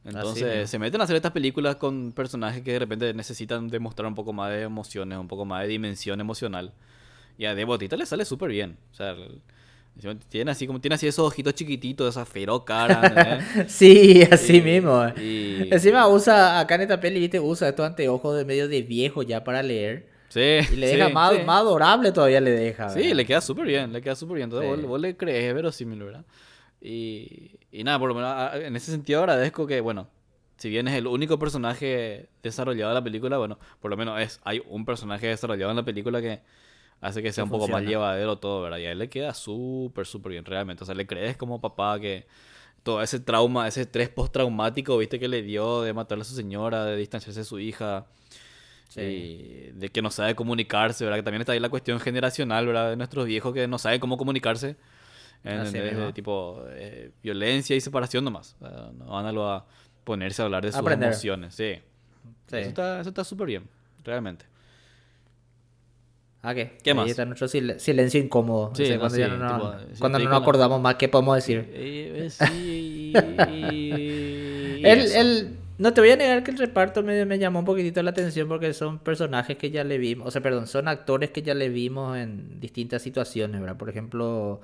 [0.05, 4.15] Entonces se meten a hacer estas películas con personajes que de repente necesitan demostrar un
[4.15, 6.73] poco más de emociones, un poco más de dimensión emocional.
[7.37, 8.79] Y a Debotita le sale súper bien.
[8.93, 9.15] O sea,
[10.29, 13.01] tiene así como tiene así esos ojitos chiquititos, esa feroz cara.
[13.07, 13.71] ¿entendés?
[13.73, 15.03] Sí, así Y- mismo.
[15.21, 17.39] y- Encima usa, acá en esta peli, ¿viste?
[17.41, 20.09] Usa estos anteojos de medio de viejo ya para leer.
[20.29, 20.41] sí,
[20.73, 21.43] Y le deja sí, más, sí.
[21.45, 22.89] más adorable todavía le deja.
[22.91, 23.15] Sí, ¿verdad?
[23.17, 24.45] le queda súper bien, le queda súper bien.
[24.45, 24.77] Entonces Sí.
[24.83, 26.25] vos, vos le crees, es verosímil, ¿verdad?
[26.81, 30.09] Y, y nada, por lo menos en ese sentido agradezco que, bueno,
[30.57, 34.41] si bien es el único personaje desarrollado de la película, bueno, por lo menos es
[34.45, 36.41] hay un personaje desarrollado en la película que
[37.01, 38.79] hace que sea un poco más llevadero todo, ¿verdad?
[38.79, 40.83] Y a él le queda súper, súper bien, realmente.
[40.85, 42.27] O sea, le crees como papá que
[42.83, 46.85] todo ese trauma, ese estrés postraumático, viste, que le dio de matarle a su señora,
[46.85, 48.07] de distanciarse de su hija.
[48.89, 49.71] Sí.
[49.75, 51.19] De que no sabe comunicarse, ¿verdad?
[51.19, 52.91] Que también está ahí la cuestión generacional, ¿verdad?
[52.91, 54.77] De nuestros viejos que no saben cómo comunicarse.
[56.13, 58.57] Tipo eh, violencia y separación nomás.
[58.61, 59.67] O sea, no van a, lo- a
[60.05, 61.09] ponerse a hablar de sus Aprender.
[61.11, 61.77] emociones, sí.
[62.49, 62.57] Sí.
[62.57, 63.69] Eso está eso está súper bien,
[64.05, 64.45] realmente.
[66.43, 66.79] ¿Ah, qué?
[66.83, 67.11] ¿Qué Ahí más?
[67.11, 68.73] está nuestro sil- silencio incómodo.
[68.75, 70.95] Sí, O sea, no, cuando sí, ya no, no- tipo, cuando nos la- acordamos más
[70.95, 71.69] qué podemos decir.
[71.75, 73.13] Eh, eh, sí,
[75.79, 78.49] no te voy a negar que el reparto me, me llamó un poquitito la atención
[78.49, 81.69] porque son personajes que ya le vimos, o sea, perdón, son actores que ya le
[81.71, 83.77] vimos en distintas situaciones, ¿verdad?
[83.79, 84.61] Por ejemplo,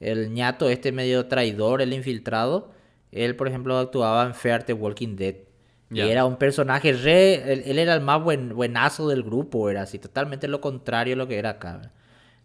[0.00, 2.70] el ñato este medio traidor, el infiltrado,
[3.12, 5.36] él, por ejemplo, actuaba en Fear the Walking Dead.
[5.90, 7.52] Y era un personaje re...
[7.52, 11.16] Él, él era el más buen, buenazo del grupo, era así, totalmente lo contrario a
[11.16, 11.80] lo que era acá.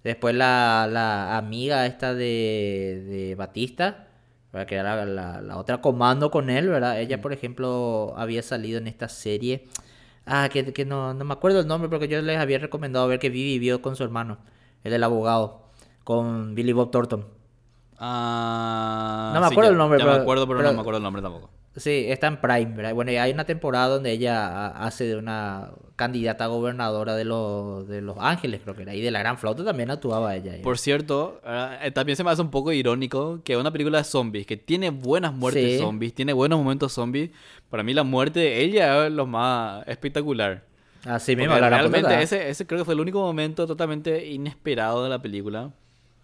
[0.03, 4.07] Después la, la amiga esta de, de Batista,
[4.53, 4.67] ¿verdad?
[4.67, 6.99] que era la, la- la otra comando con él, ¿verdad?
[7.01, 9.65] Ella, por ejemplo, había salido en esta serie.
[10.25, 13.19] Ah, que, que no, no me acuerdo el nombre porque yo les había recomendado ver
[13.19, 14.37] que Vivi vio con su hermano,
[14.85, 15.63] el del abogado,
[16.05, 17.25] con Billy Bob Thornton.
[17.99, 20.75] Ah, No me sí, acuerdo ya- el nombre, Ya me pero- acuerdo, pero, pero- no
[20.75, 21.49] me acuerdo el nombre tampoco.
[21.75, 22.93] Sí, está en Prime, ¿verdad?
[22.93, 27.87] Bueno, y hay una temporada donde ella hace de una candidata a gobernadora de los,
[27.87, 28.93] de Los Ángeles, creo que era.
[28.93, 30.53] Y de la Gran Flauta también actuaba ella.
[30.61, 34.45] Por cierto, eh, también se me hace un poco irónico que una película de zombies,
[34.45, 35.77] que tiene buenas muertes Sí.
[35.79, 37.31] zombies, tiene buenos momentos zombies,
[37.71, 40.63] para mí la muerte de ella es lo más espectacular.
[41.05, 45.09] Así mismo, la realmente ese, ese creo que fue el único momento totalmente inesperado de
[45.09, 45.71] la película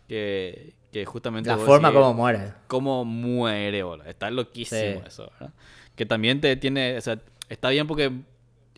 [0.07, 1.49] que, que justamente...
[1.49, 2.53] La forma decís, como muere.
[2.67, 4.07] cómo muere, boludo.
[4.09, 4.99] Está loquísimo Sí.
[5.07, 5.53] eso, ¿verdad?
[5.95, 7.19] Que también te tiene, o sea,
[7.49, 8.11] está bien porque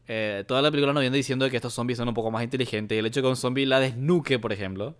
[0.08, 2.96] eh, toda la película nos viene diciendo que estos zombies son un poco más inteligentes.
[2.96, 4.96] Y el hecho de que un zombie la desnuque, por ejemplo.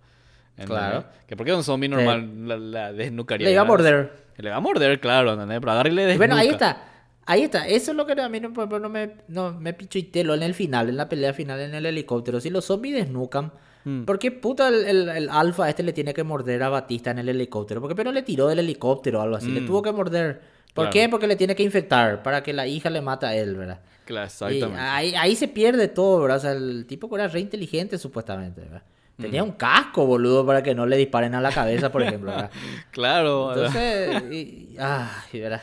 [0.56, 0.78] ¿entendés?
[0.78, 1.04] Claro.
[1.26, 3.46] Que porque un zombie normal la, la desnucaría.
[3.46, 4.22] Le iba a morder.
[4.38, 5.60] Le va a morder, claro, ¿entendés?
[5.60, 6.70] Pero agarre y le Bueno, ahí desnuca.
[6.70, 6.88] está.
[7.26, 7.66] Ahí está.
[7.68, 10.54] Eso es lo que a mí no, ejemplo, no me, no, me pichuitelo en el
[10.54, 12.40] final, en la pelea final en el helicóptero.
[12.40, 13.52] Si los zombies desnucan,
[13.84, 14.04] Mm.
[14.04, 17.18] ¿por qué puta el, el, el alfa este le tiene que morder a Batista en
[17.18, 17.80] el helicóptero?
[17.80, 19.50] Porque pero le tiró del helicóptero o algo así.
[19.50, 19.66] Le Mm.
[19.66, 20.40] tuvo que morder.
[20.74, 20.90] ¿Por Claro.
[20.92, 21.08] qué?
[21.08, 23.80] Porque le tiene que infectar para que la hija le mate a él, ¿verdad?
[24.06, 24.80] Claro, Y exactamente.
[24.80, 26.38] ahí, ahí se pierde todo, ¿verdad?
[26.38, 28.82] O sea, el tipo era re inteligente supuestamente, ¿verdad?
[29.18, 32.50] Tenía un casco, boludo, para que no le disparen a la cabeza, por ejemplo, ¿verdad?
[32.90, 33.52] Claro.
[33.54, 35.62] Entonces, y, ay, ¿verdad?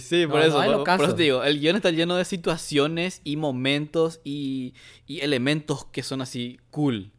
[0.00, 1.14] Sí, por No, eso, no por, por eso caso.
[1.16, 4.74] te digo, el guion está lleno de situaciones y momentos y,
[5.06, 7.10] y elementos que son así cool.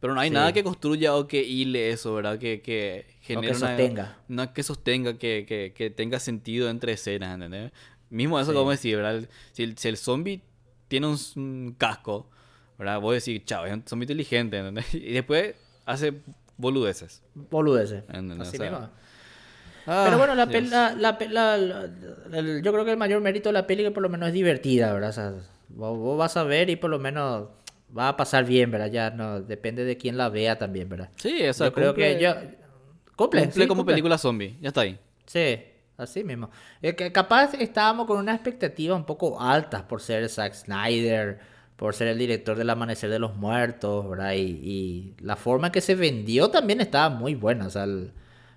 [0.00, 0.34] Pero no hay Sí.
[0.34, 2.38] nada que construya o que hile eso, ¿verdad?
[2.38, 4.18] Que, que genere una- sostenga.
[4.28, 7.72] una- que sostenga, que, que, que tenga sentido entre escenas, ¿entendés?
[8.10, 8.56] Mismo eso Sí.
[8.56, 9.28] como decir, ¿verdad?
[9.52, 10.42] Si el, si el zombie
[10.88, 12.28] tiene un, un casco,
[12.78, 13.00] ¿verdad?
[13.00, 14.86] Vos decís, chao, es un zombie inteligente, ¿entendés?
[14.94, 15.54] Y después
[15.86, 16.12] hace
[16.58, 17.22] boludeces.
[17.34, 18.04] Boludeces.
[18.08, 18.48] ¿entendés?
[18.48, 18.88] Así O sea, mismo.
[19.86, 23.20] ah, Pero bueno, la, pel- la, la la- la- el- yo creo que el mayor
[23.22, 25.10] mérito de la peli que por lo menos es divertida, ¿verdad?
[25.10, 25.34] O sea,
[25.70, 27.48] vos, vos vas a ver y por lo menos
[27.96, 28.90] va a pasar bien, ¿verdad?
[28.90, 31.10] Ya no, depende de quién la vea también, ¿verdad?
[31.16, 32.34] Sí, o sea, yo creo que cumple- yo...
[33.16, 33.94] Cumple, Cumple sí, como cumple.
[33.94, 34.98] película zombie, ya está ahí.
[35.24, 35.58] Sí,
[35.96, 36.50] así mismo.
[36.82, 41.38] Es que capaz estábamos con una expectativa un poco altas por ser Zack Snyder,
[41.76, 44.32] por ser el director del Amanecer de los Muertos, ¿verdad?
[44.34, 47.66] Y, y la forma en que se vendió también estaba muy buena.
[47.66, 48.12] O sea, el-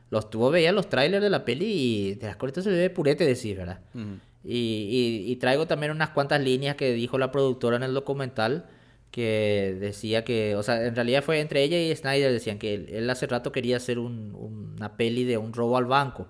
[0.09, 3.25] los tuvo, veía los trailers de la peli y de las cortes se ve purete
[3.25, 3.80] decir, ¿verdad?
[3.93, 4.17] Ujú.
[4.43, 4.55] Y,
[5.27, 8.65] y- y traigo también unas cuantas líneas que dijo la productora en el documental
[9.12, 12.88] que decía que, o sea, en realidad fue entre ella y Snyder, decían que él,
[12.89, 14.36] él hace rato quería hacer un-
[14.78, 16.28] una peli de un robo al banco.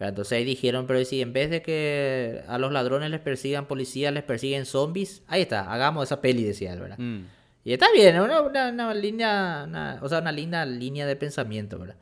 [0.00, 4.12] Entonces ahí dijeron, pero si en vez de que a los ladrones les persigan policías,
[4.14, 6.98] les persiguen zombies, ahí está, hagamos esa peli, decía él, ¿verdad?
[6.98, 7.20] Mm.
[7.64, 11.78] Y está bien, una, una, una línea, una- o sea, una linda línea de pensamiento,
[11.78, 11.96] ¿verdad?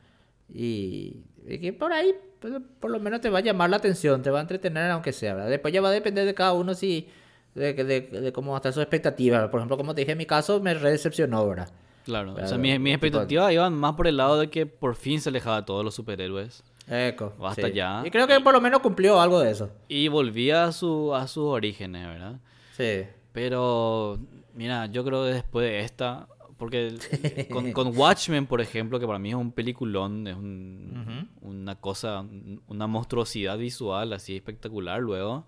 [0.53, 4.21] Y, y que por ahí, pues, por lo menos te va a llamar la atención,
[4.23, 5.49] te va a entretener aunque sea, ¿verdad?
[5.49, 7.07] Después ya va a depender de cada uno si,
[7.59, 9.37] de, de, de cómo va a estar su expectativa.
[9.37, 9.51] ¿verdad?
[9.51, 11.69] Por ejemplo, como te dije, en mi caso me re decepcionó, ¿verdad?
[12.05, 14.95] Claro, o sea, mis, mis tipo- expectativas iban más por el lado de que por
[14.95, 17.73] fin se alejaba de todos los superhéroes Eco, Basta sí.
[17.73, 18.01] ya.
[18.03, 19.69] Y creo que por lo menos cumplió algo de eso.
[19.87, 22.39] y volvía a, su, a sus orígenes, ¿verdad?
[22.75, 23.03] Sí.
[23.31, 24.17] Pero,
[24.55, 26.95] mira, yo creo que después de esta, porque
[27.51, 32.25] con, con Watchmen, por ejemplo, que para mí es un peliculón, es un- una cosa,
[32.67, 35.45] una monstruosidad visual así espectacular luego.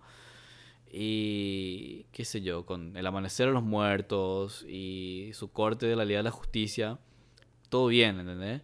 [0.94, 6.04] Y qué sé yo, con El Amanecer de los Muertos y su corte de la
[6.04, 7.00] Liga de la Justicia,
[7.70, 8.62] todo bien, ¿entendés?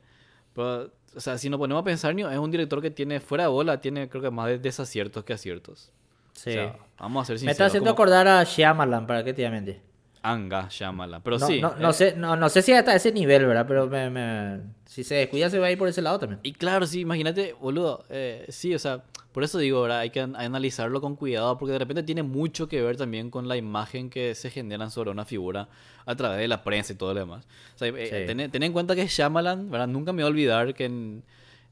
[0.54, 3.50] Pero, o sea, si nos ponemos a pensar, es un director que tiene, fuera de
[3.50, 5.94] bola, tiene creo que más de desaciertos que aciertos.
[6.34, 6.50] Sí.
[6.50, 7.54] O sea, vamos a ser Me sinceros.
[7.54, 9.87] está haciendo como acordar a Shyamalan, ¿para qué te voy a mentir?
[10.22, 11.22] Anga, llámala.
[11.22, 11.62] Pero no, sí.
[11.62, 13.66] no, no eh, sé, no, no sé si hasta ese nivel, ¿verdad?
[13.68, 16.40] Pero me, me- si se descuida se va a ir por ese lado también.
[16.44, 18.06] Y claro, sí, imagínate, boludo.
[18.10, 20.00] eh, sí, o sea, por eso digo, ¿verdad?
[20.00, 23.48] Hay que an- analizarlo con cuidado porque de repente tiene mucho que ver también con
[23.48, 25.70] la imagen que se generan sobre una figura
[26.06, 27.46] a través de la prensa y todo lo demás.
[27.76, 28.34] O sea, eh, Sí.
[28.36, 29.88] ten, ten en cuenta que Shyamalan, ¿verdad?
[29.88, 31.24] Nunca me voy a olvidar que en-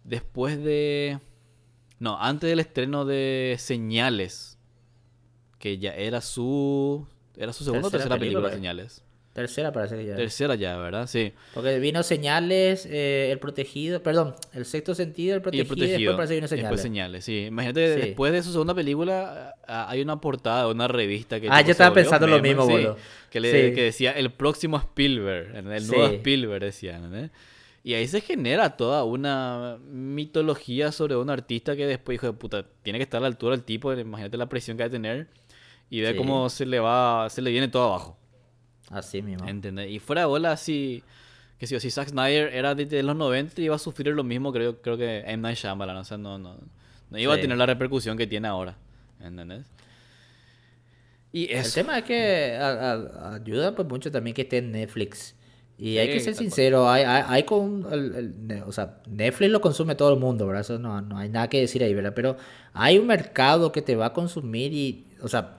[0.04, 1.20] después de...
[1.98, 4.58] No, antes del estreno de Señales,
[5.58, 7.08] que ya era su...
[7.38, 8.56] ¿Era su segunda o Tercera película, película, eh.
[8.56, 9.04] Señales?
[9.34, 10.16] Tercera parece que ya.
[10.16, 11.08] Tercera ya, ¿verdad?
[11.08, 11.34] Sí.
[11.54, 15.68] Porque vino señales, eh, el protegido, perdón, el sexto sentido, el Y protegido, el y
[15.76, 15.98] protegido.
[15.98, 17.26] después parece que vino Después señales.
[17.26, 17.40] sí.
[17.48, 18.00] Imagínate, Sí.
[18.02, 21.50] después de su segunda película, hay una portada de una revista que...
[21.52, 22.98] Ah, yo estaba pensando lo mismo, sí, boludo.
[23.30, 23.76] Que, le, Sí.
[23.76, 26.06] que decía el próximo Spielberg, el nuevo.
[26.14, 26.96] Spielberg, decía.
[26.96, 27.32] ¿entendés?
[27.84, 32.66] Y ahí se genera toda una mitología sobre un artista que después, hijo de puta,
[32.84, 35.28] tiene que estar a la altura del tipo, imagínate la presión que va a tener
[35.98, 36.18] y ve Sí.
[36.18, 38.18] cómo se le va, se le viene todo abajo.
[38.90, 39.48] Así mismo.
[39.48, 39.90] ¿Entendés?
[39.92, 41.04] Y fuera de bola, si,
[41.58, 44.52] que si, si Zack Snyder era de, de los 90, iba a sufrir lo mismo,
[44.54, 45.38] creo, creo que M.
[45.38, 45.98] Night Shyamalan.
[45.98, 46.58] O sea, no, no,
[47.10, 47.42] no iba a Sí.
[47.44, 48.76] tener la repercusión que tiene ahora.
[49.22, 49.66] ¿Entendés?
[51.32, 51.76] Y El eso.
[51.76, 55.36] tema es que a- a- ayuda pues mucho también que esté en Netflix.
[55.78, 59.52] Y hay Sí, que ser sincero, hay, hay, hay con, el- el- o sea, Netflix
[59.52, 60.62] lo consume todo el mundo, ¿verdad?
[60.62, 62.14] Eso no, no hay nada que decir ahí, ¿verdad?
[62.16, 62.38] Pero
[62.74, 65.58] hay un mercado que te va a consumir y, o sea,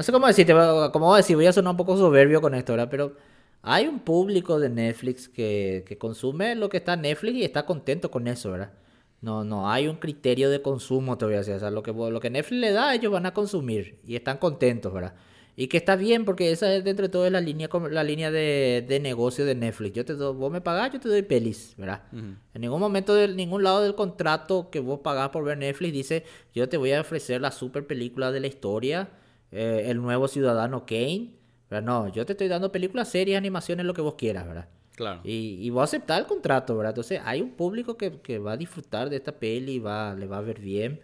[0.00, 2.54] no sé cómo decirte, cómo voy a decir, voy a sonar un poco soberbio con
[2.54, 2.88] esto, ¿verdad?
[2.90, 3.16] Pero
[3.60, 7.66] hay un público de Netflix que, que consume lo que está en Netflix y está
[7.66, 8.72] contento con eso, ¿verdad?
[9.20, 12.60] No, no hay un criterio de consumo todavía, o sea, lo que, lo que Netflix
[12.62, 15.12] le da, ellos van a consumir y están contentos, ¿verdad?
[15.54, 18.30] Y que está bien porque esa es dentro de todo es la línea, la línea
[18.30, 19.92] de, de negocio de Netflix.
[19.92, 22.04] Yo te doy, vos me pagás, yo te doy pelis, ¿verdad?
[22.10, 22.36] Ujú.
[22.54, 26.24] En ningún momento de ningún lado del contrato que vos pagás por ver Netflix dice
[26.54, 29.10] yo te voy a ofrecer la super película de la historia
[29.52, 31.30] eh, el nuevo Ciudadano Kane.
[31.70, 31.86] ¿verdad?
[31.86, 34.68] No, yo te estoy dando películas, series, animaciones, lo que vos quieras, ¿verdad?
[34.96, 35.20] Claro.
[35.24, 36.90] Y, y vos aceptar el contrato, ¿verdad?
[36.90, 40.38] Entonces hay un público que, que va a disfrutar de esta peli, va, le va
[40.38, 41.00] a ver bien,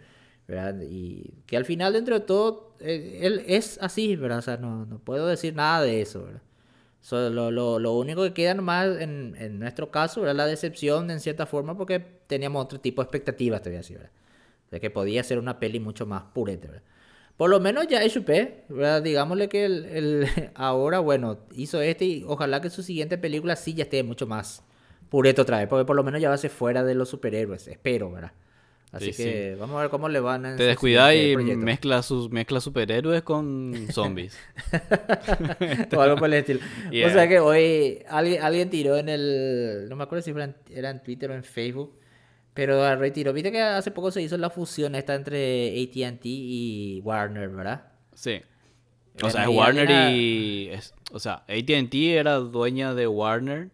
[0.47, 0.75] ¿verdad?
[0.81, 4.39] Y que al final, dentro de todo, eh, él es así, ¿verdad?
[4.39, 6.41] O sea, no, no puedo decir nada de eso, ¿verdad?
[7.01, 11.09] So, lo, lo, lo único que queda nomás en, en nuestro caso era la decepción
[11.09, 14.11] en cierta forma porque teníamos otro tipo de expectativas, te voy a decir, ¿verdad?
[14.71, 16.83] De que podía ser una peli mucho más purete, ¿verdad?
[17.37, 19.01] Por lo menos ya HP, ¿verdad?
[19.03, 23.73] Digámosle que el, el- ahora, bueno, hizo este y ojalá que su siguiente película sí
[23.75, 24.63] ya esté mucho más
[25.09, 27.67] purete otra vez, porque por lo menos ya va a ser fuera de los superhéroes,
[27.67, 28.31] espero, ¿verdad?
[28.91, 30.77] Así Sí, que vamos a ver cómo le van en Te siguiente
[31.31, 31.65] y proyecto.
[31.65, 34.37] mezcla, sus, mezcla superhéroes con zombies.
[35.95, 36.59] o algo por el estilo.
[36.91, 37.07] Yeah.
[37.07, 39.87] O sea que hoy alguien, alguien tiró en el.
[39.89, 41.93] No me acuerdo si era en, era en Twitter o en Facebook.
[42.57, 43.31] Pero agarró y tiró.
[43.31, 47.85] Viste que hace poco se hizo la fusión esta entre ATT y Warner, ¿verdad?
[48.15, 48.41] Sí.
[49.23, 50.69] O sea, es Warner y...
[50.71, 53.69] es- o sea, AT&T era dueña de Warner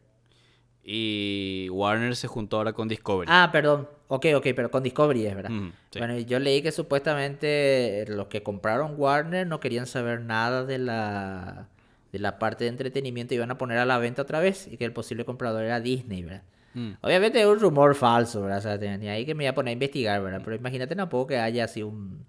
[0.84, 3.30] y Warner se juntó ahora con Discovery.
[3.34, 3.88] Ah, perdón.
[4.10, 5.52] Ok, ok, pero con Discovery es, ¿verdad?
[5.52, 6.00] Ujú, sí.
[6.00, 11.68] Bueno, yo leí que supuestamente los que compraron Warner no querían saber nada de la,
[12.12, 14.78] de la parte de entretenimiento y iban a poner a la venta otra vez y
[14.78, 16.44] que el posible comprador era Disney, ¿verdad?
[16.74, 16.92] Mm.
[17.02, 18.58] Obviamente es un rumor falso, ¿verdad?
[18.60, 20.42] O sea, te- ni ahí que me iba a poner a investigar, ¿verdad?
[20.44, 22.26] Pero imagínate tampoco que haya así un,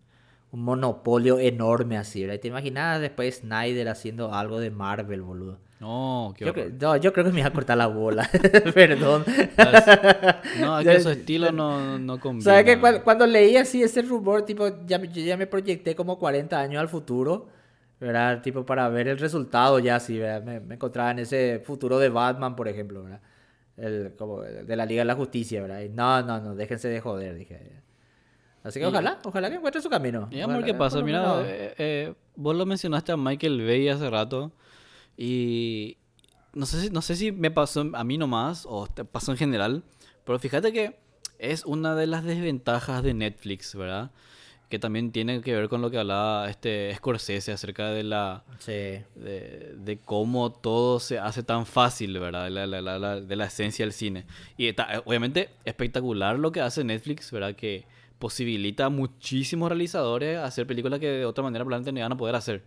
[0.53, 2.41] un monopolio enorme así, ¿verdad?
[2.41, 5.59] Te imaginas después Snyder haciendo algo de Marvel, boludo.
[5.81, 8.29] No, qué Yo, no, yo creo que me iba a cortar la bola,
[8.75, 9.25] perdón.
[10.61, 12.45] No, es que su estilo no, no combina.
[12.45, 16.19] ¿Sabes que cuando, cuando leí así ese rumor, tipo, ya, yo ya me proyecté como
[16.19, 17.49] 40 años al futuro,
[18.01, 18.43] ¿verdad?
[18.43, 20.43] Tipo, para ver el resultado ya así, ¿verdad?
[20.43, 23.21] Me, me encontraba en ese futuro de Batman, por ejemplo, ¿verdad?
[23.77, 25.81] El, como de la Liga de la Justicia, ¿verdad?
[25.81, 27.83] Y no, no, no, déjense de joder, dije.
[28.63, 30.29] Así que ojalá, ojalá que encuentre su camino.
[30.31, 31.03] Y amor, Ojalá, ¿qué pasa?
[31.03, 34.53] Mira, eh, eh, vos lo mencionaste a Michael Bay hace rato
[35.17, 35.99] y
[36.55, 39.39] no sé si, no sé si me pasó a mí nomás o te pasó en
[39.39, 39.83] general,
[40.25, 40.99] pero fíjate que
[41.39, 44.13] es una de las desventajas de Netflix, ¿verdad?
[44.69, 48.73] Que también tiene que ver con lo que hablaba este Scorsese acerca de la Sí.
[48.73, 52.49] de, de cómo todo se hace tan fácil, ¿verdad?
[52.51, 54.25] La- la- la- la- de la esencia del cine.
[54.57, 57.55] Y está, eh, obviamente espectacular lo que hace Netflix, ¿verdad?
[57.55, 57.87] Que
[58.19, 62.35] posibilita a muchísimos realizadores hacer películas que de otra manera probablemente no iban a poder
[62.35, 62.63] hacer.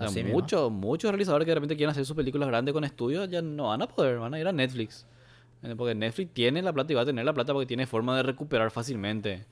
[0.00, 3.28] O sea, muchos, muchos realizadores que de repente quieren hacer sus películas grandes con estudios
[3.30, 5.06] ya no van a poder, van a ir a Netflix.
[5.62, 8.16] Eh, Porque Netflix tiene la plata y va a tener la plata porque tiene forma
[8.16, 9.44] de recuperar fácilmente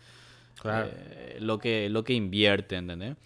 [0.61, 0.89] Claro.
[0.93, 3.17] eh, lo, que, lo que invierte, ¿entendés?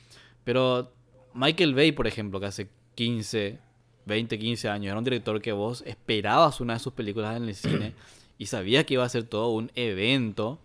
[0.45, 0.93] Pero
[1.35, 3.59] Michael Bay, por ejemplo, que hace 15,
[4.07, 7.55] 20, 15 años, era un director que vos esperabas una de sus películas en el
[7.55, 7.93] cine
[8.39, 10.59] y sabías que iba a ser todo un evento.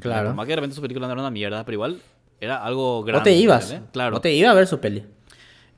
[0.00, 0.34] Claro.
[0.34, 2.00] Más que de repente sus películas no eran una mierda, pero igual
[2.40, 3.30] era algo grande.
[3.30, 3.76] Vos te ibas.
[3.92, 4.12] Claro.
[4.12, 5.04] Vos te ibas a ver su peli.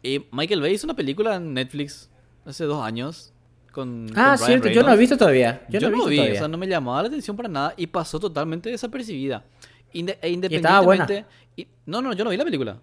[0.03, 2.11] Y Michael Bay hizo una película en Netflix
[2.47, 3.33] hace dos años
[3.73, 4.07] con.
[4.17, 4.99] Ah, con cierto, yo no he Reynolds.
[5.01, 5.67] visto todavía.
[5.69, 6.35] Yo, Yo, no he no visto vi, todavía.
[6.35, 9.45] o sea, no me llamaba la atención para nada y pasó totalmente desapercibida.
[9.93, 11.05] Inde- e estaba buena?
[11.05, 11.27] independientemente.
[11.57, 12.81] y- no, no, yo no vi la película.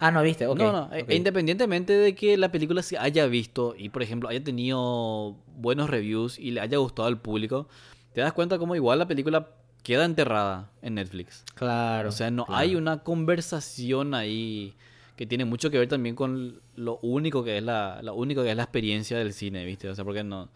[0.00, 0.58] Ah, no viste, ok.
[0.58, 1.10] no, no, e- ok.
[1.10, 5.90] e independientemente de que la película se haya visto y, por ejemplo, haya tenido buenos
[5.90, 7.68] reviews y le haya gustado al público,
[8.12, 9.48] te das cuenta como igual la película
[9.82, 11.44] queda enterrada en Netflix.
[11.54, 12.10] Claro.
[12.10, 12.60] O sea, no claro.
[12.60, 14.74] hay una conversación ahí
[15.16, 18.50] que tiene mucho que ver también con lo único que es la, lo único que
[18.50, 19.88] es la experiencia del cine, ¿viste?
[19.88, 20.48] O sea, porque no.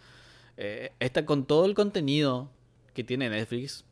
[0.56, 2.48] eh, esta, con todo el contenido
[2.94, 3.84] que tiene Netflix,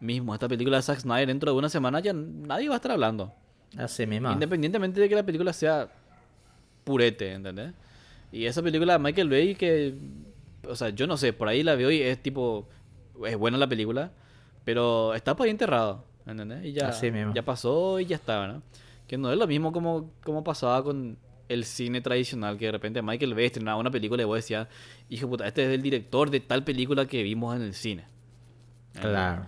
[0.00, 2.92] mismo, esta película de Zack Snyder, dentro de una semana ya nadie va a estar
[2.92, 3.32] hablando.
[3.76, 4.30] Así mismo.
[4.30, 5.88] Independientemente de que la película sea
[6.84, 7.72] purete, ¿entendés?
[8.32, 9.94] Y esa película de Michael Bay que,
[10.68, 12.68] o sea, yo no sé, por ahí la veo y es tipo,
[13.24, 14.12] es buena la película,
[14.64, 16.64] pero está por ahí enterrado, ¿entendés?
[16.64, 17.34] Y ya, Así mismo.
[17.34, 18.62] ya pasó y ya está, ¿no?
[19.06, 21.16] Que no es lo mismo como, como pasaba con
[21.48, 24.66] el cine tradicional, que de repente Michael Bay estrenaba una película y vos decías,
[25.08, 28.04] hijo puta, este es el director de tal película que vimos en el cine.
[28.94, 29.12] ¿entendés?
[29.12, 29.46] Claro.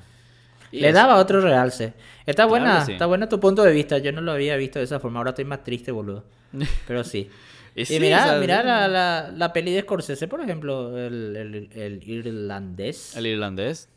[0.72, 1.94] Y Le eso- daba otro realce.
[2.26, 2.92] Está Claro buena, sí.
[2.92, 3.98] está buena tu punto de vista.
[3.98, 5.18] Yo no lo había visto de esa forma.
[5.20, 6.24] Ahora estoy más triste, boludo.
[6.86, 7.30] Pero sí.
[7.74, 11.36] Y sí, mira, o sea, mira la, la, la peli de Scorsese, por ejemplo, el,
[11.36, 13.16] el, el irlandés.
[13.16, 13.88] El irlandés.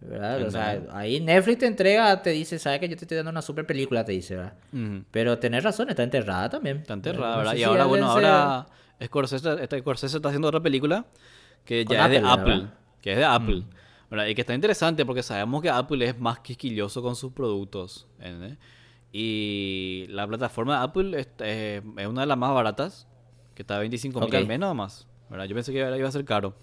[0.00, 0.42] ¿verdad?
[0.42, 3.42] O sea, ahí Netflix te entrega, te dice, sabes que yo te estoy dando una
[3.42, 4.52] super película, te dice, ¿verdad?
[4.72, 5.02] Ujú.
[5.10, 6.78] Pero tenés razón, está enterrada también.
[6.78, 7.52] Está enterrada, No ¿verdad?
[7.52, 8.66] sé Y si ahora, bueno, ahora
[9.04, 11.04] Scorsese, este Scorsese está haciendo otra película
[11.64, 12.74] que Con ya es de Apple, Apple, ¿verdad?
[13.02, 13.70] que es de Apple, Mm.
[14.10, 14.26] ¿Verdad?
[14.26, 18.06] Y que está interesante porque sabemos que Apple es más quisquilloso con sus productos.
[19.12, 23.06] Y la plataforma de Apple es, eh, es una de las más baratas,
[23.54, 24.34] que está a 25 mil Ok.
[24.34, 25.46] al mes nada más, ¿verdad?
[25.46, 26.54] Yo pensé que iba a ser caro.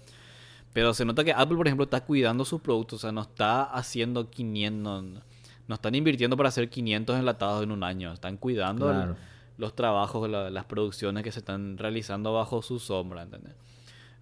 [0.72, 3.62] Pero se nota que Apple, por ejemplo, está cuidando sus productos, o sea, no está
[3.64, 5.20] haciendo 500, no,
[5.68, 9.14] no están invirtiendo para hacer 500 enlatados en un año, están cuidando el-
[9.58, 13.54] los trabajos, la- las producciones que se están realizando bajo su sombra, ¿entendés?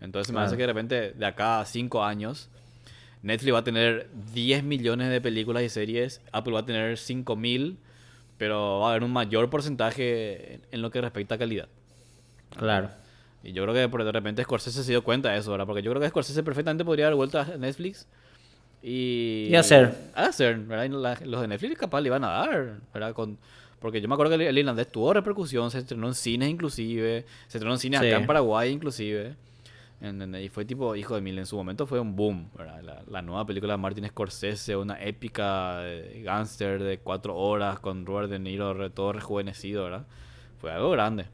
[0.00, 2.48] Entonces me parece que de repente, de acá a 5 años,
[3.24, 7.34] Netflix va a tener 10 millones de películas y series, Apple va a tener 5
[7.36, 7.78] mil,
[8.38, 11.68] pero va a haber un mayor porcentaje en- lo que respecta a calidad.
[12.56, 12.90] Claro.
[13.42, 15.66] Y yo creo que de repente Scorsese se dio cuenta de eso, ¿verdad?
[15.66, 18.06] Porque yo creo que Scorsese perfectamente podría dar vuelta a Netflix
[18.82, 19.48] y...
[19.50, 19.94] Y hacer.
[20.14, 20.84] Hacer, ¿verdad?
[20.84, 23.12] Y la- los de Netflix capaz le iban a dar, ¿verdad?
[23.14, 23.38] Con,
[23.80, 27.24] porque yo me acuerdo que el, el irlandés tuvo repercusión, se estrenó en cines inclusive,
[27.48, 28.06] se estrenó en cines Sí.
[28.06, 29.34] acá en Paraguay inclusive.
[30.00, 30.44] ¿Entendés?
[30.44, 32.82] Y fue tipo, hijo de mil, en su momento fue un boom, ¿verdad?
[32.82, 38.04] La, la nueva película de Martin Scorsese, una épica de gángster de cuatro horas con
[38.06, 40.06] Robert De Niro re- todo rejuvenecido, ¿verdad?
[40.60, 41.26] Fue algo grande.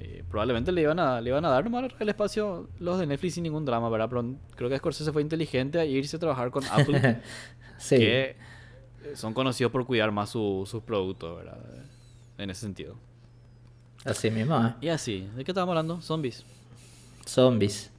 [0.00, 3.34] Eh, probablemente le iban a le iban a dar nomás el espacio los de Netflix
[3.34, 4.08] sin ningún drama, ¿verdad?
[4.08, 7.20] Pero creo que Scorsese fue inteligente a irse a trabajar con Apple,
[7.78, 7.96] Sí.
[7.96, 8.36] que eh,
[9.14, 11.58] son conocidos por cuidar más su- sus productos, ¿verdad?
[12.38, 12.94] En ese sentido.
[14.04, 14.74] Así mismo, ¿eh?
[14.82, 16.00] Y así, ¿de qué estábamos hablando?
[16.00, 16.44] Zombies.
[17.28, 17.92] Zombies.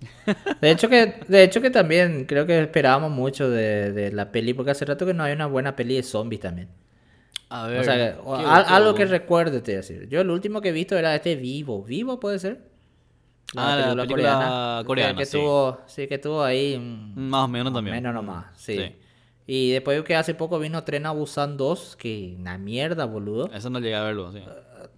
[0.62, 4.54] De hecho que, de hecho que también creo que esperábamos mucho de, de la peli,
[4.54, 6.68] porque hace rato que no hay una buena peli de zombies también.
[7.50, 8.76] A O sea, o ¿qué al- otro?
[8.76, 10.08] algo que recuerde, te voy a decir.
[10.10, 11.84] Yo el último que he visto era este Vivo.
[11.84, 12.70] ¿Vivo puede ser?
[13.56, 15.38] Ah, la película coreana, Que, que sí.
[15.38, 16.78] tuvo, sí, que tuvo ahí...
[17.16, 17.96] Más o menos también.
[17.96, 18.78] Menos nomás, sí.
[18.78, 18.96] Sí.
[19.48, 23.50] Y después que hace poco vino Tren a Busan 2, que una mierda, boludo.
[23.52, 24.38] Eso no llegué a verlo, sí.
[24.38, 24.44] Eh,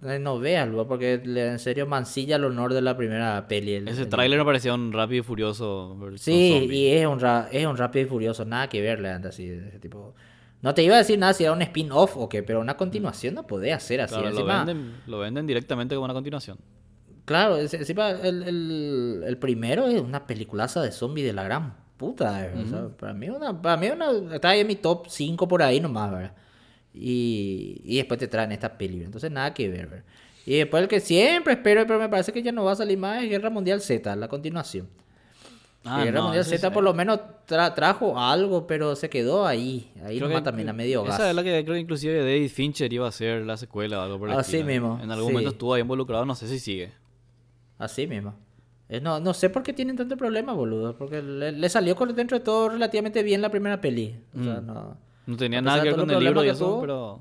[0.02, 3.74] No veas, porque en serio mancilla el honor de la primera peli.
[3.74, 5.96] el- Ese el- tráiler me parecía un rápido y furioso.
[6.16, 9.48] Sí, y es un, ra- es un rápido y furioso, nada que ver, anda así,
[9.48, 10.12] ese tipo.
[10.60, 13.34] No te iba a decir nada si era un spin-off o qué, pero una continuación
[13.34, 14.14] no podía ser así.
[14.14, 16.58] Claro, lo, encima- venden, lo venden directamente como una continuación.
[17.24, 22.44] Claro, encima el, el, el primero es una peliculaza de zombie de la gran puta.
[22.46, 25.46] eh, o sea, para mí una, para mí una, está ahí en mi top 5
[25.46, 26.34] por ahí nomás, ¿verdad?
[26.94, 30.04] Y, y después te traen esta peli, entonces nada que ver, ¿verdad?
[30.44, 32.98] Y después el que siempre espero, pero me parece que ya no va a salir
[32.98, 34.88] más, es Guerra Mundial Z, la continuación.
[35.84, 37.18] Ah, Guerra no, Mundial Z es- por lo menos
[37.48, 39.90] tra- trajo algo, pero se quedó ahí.
[40.04, 41.14] Ahí creo nomás también a medio gas.
[41.14, 44.02] Esa es la que creo que inclusive David Fincher iba a hacer la secuela o
[44.02, 44.66] algo por el Así estilo.
[44.72, 45.32] mismo, En algún sí.
[45.32, 46.92] momento estuvo ahí involucrado, no sé si sigue.
[47.78, 48.34] Así mismo.
[48.88, 50.96] Eh, No, no sé por qué tienen tanto problema, boludo.
[50.96, 54.14] Porque le, le salió dentro de todo relativamente bien la primera peli.
[54.38, 54.96] O sea, no.
[55.26, 56.80] No tenía nada que ver con el libro y eso, tuvo.
[56.80, 57.20] pero...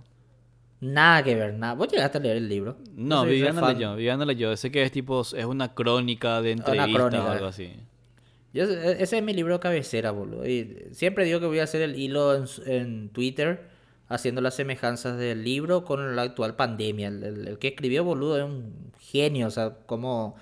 [0.81, 1.73] Nada que ver, nada.
[1.75, 2.77] ¿Vos llegaste a leer el libro?
[2.95, 4.57] No, Viviana leyó, Viviana leyó.
[4.57, 7.23] Sé que es tipo, es una crónica de entrevista crónica.
[7.25, 7.71] o algo así.
[8.53, 10.47] Yo- e- ese es mi libro cabecera, boludo.
[10.47, 13.69] Y siempre digo que voy a hacer el hilo en, en Twitter
[14.09, 17.09] haciendo las semejanzas del libro con la actual pandemia.
[17.09, 19.45] El, el- el que escribió, boludo, es un genio.
[19.47, 20.35] O sea, como...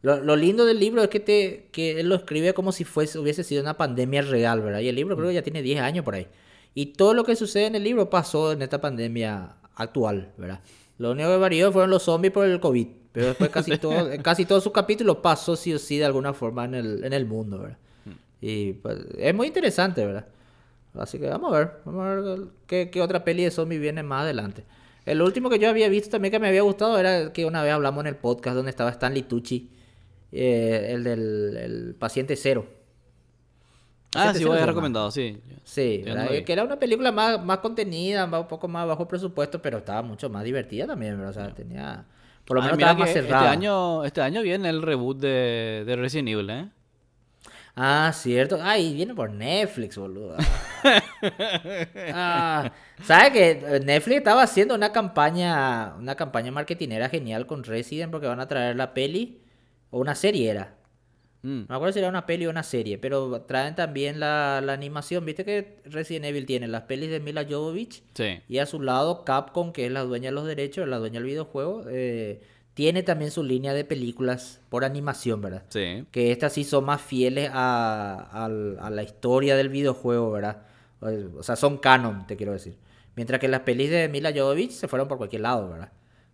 [0.00, 3.18] Lo, lo lindo del libro es que, te, que él lo escribe como si fuese,
[3.20, 4.80] hubiese sido una pandemia real, ¿verdad?
[4.80, 6.26] Y el libro creo que ya tiene 10 años por ahí.
[6.74, 10.60] Y todo lo que sucede en el libro pasó en esta pandemia actual, ¿verdad?
[10.98, 12.86] Lo único que varió fueron los zombies por el COVID.
[13.12, 16.64] Pero después casi todo, casi todos sus capítulos pasó sí o sí de alguna forma
[16.64, 17.78] en el, en el mundo, ¿verdad?
[18.40, 20.26] Y pues, es muy interesante, ¿verdad?
[20.94, 24.02] Así que vamos a ver, vamos a ver qué, qué otra peli de zombies viene
[24.02, 24.64] más adelante.
[25.04, 27.72] El último que yo había visto también que me había gustado era que una vez
[27.72, 29.70] hablamos en el podcast donde estaba Stanley Tucci,
[30.30, 32.66] eh, el del el paciente cero.
[34.14, 34.66] Ah, sí, habías llama.
[34.66, 35.40] recomendado, sí.
[35.64, 36.02] Sí,
[36.44, 40.28] que era una película más, más contenida, un poco más bajo presupuesto, pero estaba mucho
[40.30, 41.30] más divertida también, ¿verdad?
[41.30, 42.06] O sea, tenía...
[42.44, 43.50] Por lo Ah, menos estaba más este cerrada.
[43.50, 46.68] año, este año viene el reboot de, de Resident Evil, ¿eh?
[47.74, 48.58] Ah, cierto.
[48.62, 50.36] Ay, viene por Netflix, boludo.
[52.10, 58.26] Ah, ¿Sabes que Netflix estaba haciendo una campaña, una campaña marketinera genial con Resident porque
[58.26, 59.40] van a traer la peli
[59.90, 60.74] o una serie era.
[61.42, 61.60] Mm.
[61.60, 64.72] No me acuerdo si era una peli o una serie, pero traen también la, la
[64.72, 65.24] animación.
[65.24, 68.02] ¿Viste que Resident Evil tiene las pelis de Mila Jovovich?
[68.14, 68.40] Sí.
[68.48, 71.24] Y a su lado Capcom, que es la dueña de los derechos, la dueña del
[71.24, 72.40] videojuego, eh,
[72.74, 75.64] tiene también su línea de películas por animación, ¿verdad?
[75.68, 76.06] Sí.
[76.10, 78.46] que estas sí son más fieles a,
[78.80, 80.62] a la historia del videojuego, ¿verdad?
[81.00, 82.76] O sea, son canon, te quiero decir.
[83.16, 85.90] Mientras que las pelis de Mila Jovovich se fueron por cualquier lado, ¿verdad?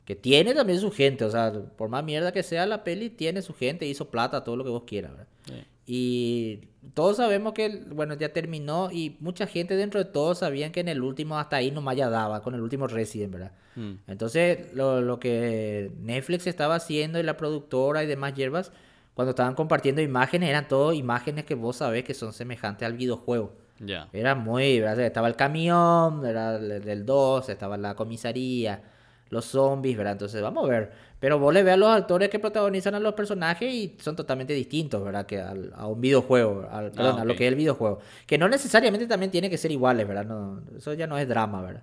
[0.08, 3.42] Que tiene también su gente, o sea, por más mierda que sea la peli, tiene
[3.42, 5.26] su gente, hizo plata, todo lo que vos quieras, ¿verdad?
[5.44, 5.66] Sí.
[5.84, 6.60] Y
[6.94, 10.88] todos sabemos que, bueno, ya terminó y mucha gente dentro de todos sabían que en
[10.88, 13.52] el último hasta ahí nomás ya daba, con el último Resident, ¿verdad?
[13.76, 13.92] Mm.
[14.06, 18.72] Entonces, lo, lo que Netflix estaba haciendo y la productora y demás hierbas,
[19.12, 23.52] cuando estaban compartiendo imágenes, eran todo imágenes que vos sabés que son semejantes al videojuego.
[23.78, 24.08] Ya.
[24.14, 25.00] Era muy, ¿verdad?
[25.00, 28.82] estaba el camión, era el del 2, estaba la comisaría,
[29.30, 30.12] los zombies, ¿verdad?
[30.14, 30.92] Entonces, vamos a ver.
[31.20, 34.52] Pero vos le ves a los actores que protagonizan a los personajes y son totalmente
[34.52, 35.26] distintos, ¿verdad?
[35.26, 37.98] Que al- a un videojuego, al- perdón, a lo que es el videojuego.
[38.26, 40.24] Que no necesariamente también tiene que ser iguales, ¿verdad?
[40.24, 41.82] No, eso ya no es drama, ¿verdad?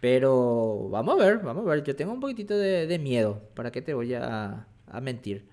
[0.00, 1.82] Pero vamos a ver, vamos a ver.
[1.82, 3.42] Yo tengo un poquitito de, de miedo.
[3.54, 5.48] ¿Para qué te voy a, a mentir?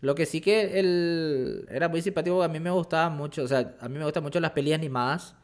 [0.00, 3.76] Lo que sí que el, era muy simpático, a mí me gustaba mucho, o sea,
[3.80, 5.34] a mí me gustan mucho las pelis animadas.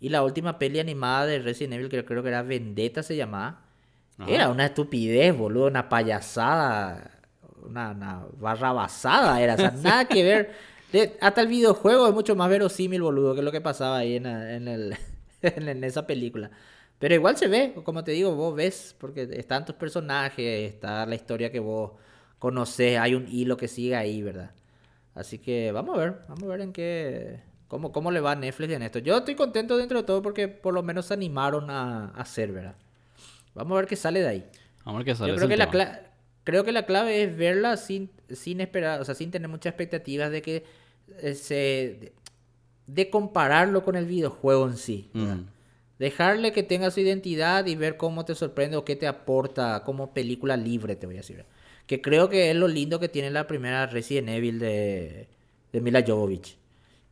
[0.00, 3.65] Y la última peli animada de Resident Evil, que creo que era Vendetta se llamaba,
[4.24, 7.10] era una estupidez, boludo, una payasada,
[7.64, 10.52] una, una barra basada, era, o sea, nada que ver.
[10.92, 14.26] De- hasta el videojuego es mucho más verosímil, boludo, que lo que pasaba ahí en,
[14.26, 14.96] en, el,
[15.42, 16.50] en esa película.
[16.98, 21.14] Pero igual se ve, como te digo, vos ves, porque están tus personajes, está la
[21.14, 21.92] historia que vos
[22.38, 24.52] conoces, hay un hilo que sigue ahí, ¿verdad?
[25.14, 28.36] Así que vamos a ver, vamos a ver en qué, cómo, cómo le va a
[28.36, 28.98] Netflix en esto.
[29.00, 32.52] Yo estoy contento dentro de todo porque por lo menos se animaron a, a hacer,
[32.52, 32.76] ¿verdad?
[33.56, 34.46] Vamos a ver qué sale de ahí.
[34.84, 35.32] Vamos a ver qué sale.
[35.32, 36.00] Yo creo que, la cla-
[36.44, 40.30] creo que la clave es verla sin, sin esperar, o sea, sin tener muchas expectativas
[40.30, 40.64] de que
[41.20, 42.12] eh, se...
[42.86, 45.10] de, compararlo con el videojuego en sí.
[45.14, 45.40] Mm.
[45.98, 50.12] Dejarle que tenga su identidad y ver cómo te sorprende o qué te aporta como
[50.12, 51.44] película libre, te voy a decir.
[51.86, 55.28] Que creo que es lo lindo que tiene la primera Resident Evil de,
[55.72, 56.58] de Mila Jovovich.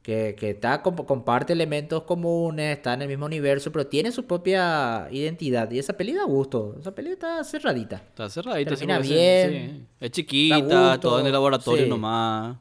[0.05, 4.27] Que, que está, comp- comparte elementos comunes, está en el mismo universo, pero tiene su
[4.27, 5.71] propia identidad.
[5.71, 6.77] Y esa peli da gusto.
[6.79, 7.97] Esa peli está cerradita.
[7.97, 8.77] Está cerradita.
[8.77, 9.87] Termina sí, bien, sí.
[10.01, 11.89] Es chiquita, todo en el laboratorio sí.
[11.89, 12.59] nomás.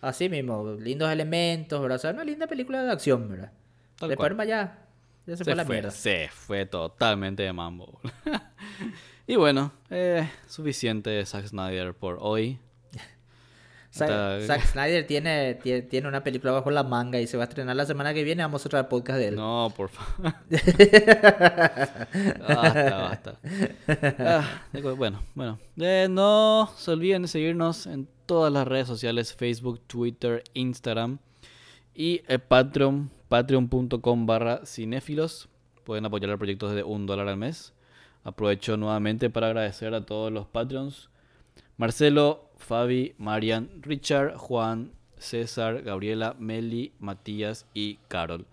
[0.00, 1.96] Así mismo, lindos elementos, ¿verdad?
[1.96, 3.52] O sea, una linda película de acción, ¿verdad?
[3.98, 4.48] Tal Después cual.
[4.48, 4.86] ya,
[5.26, 5.90] ya se, Se fue la mierda.
[5.90, 8.00] se fue totalmente de mambo.
[9.26, 12.58] y bueno, eh, suficiente de Zack Snyder por hoy.
[13.90, 17.74] Zack, Snyder tiene, tiene, tiene una película bajo la manga y se va a estrenar
[17.74, 18.42] la semana que viene.
[18.42, 19.36] Vamos a traer podcast de él.
[19.36, 20.34] No, por favor.
[22.48, 23.38] basta, basta.
[24.18, 24.62] Ah,
[24.96, 25.58] bueno, bueno.
[25.78, 31.18] Eh, no se olviden de seguirnos en todas las redes sociales, Facebook, Twitter, Instagram.
[31.94, 35.48] Y el Patreon, patreon.com barra cinéfilos.
[35.84, 37.72] Pueden apoyar el proyecto desde un dólar al mes.
[38.22, 41.08] Aprovecho nuevamente para agradecer a todos los Patreons.
[41.78, 48.46] Marcelo, Fabi, Marian, Richard, Juan, César, Gabriela, Meli, Matías y Carol.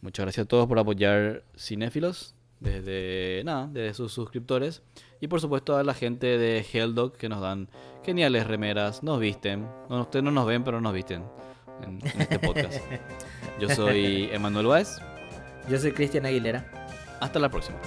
[0.00, 4.82] Muchas gracias a todos por apoyar Cinéfilos desde nada, desde sus suscriptores
[5.20, 7.68] y por supuesto a la gente de Helldog que nos dan
[8.04, 9.66] geniales remeras, nos visten.
[9.88, 11.24] No, ustedes no nos ven, pero nos visten
[11.82, 12.80] en, en este podcast.
[13.60, 14.98] Yo soy Emanuel Báez.
[15.68, 16.64] Yo soy Cristian Aguilera.
[17.20, 17.78] Hasta la próxima.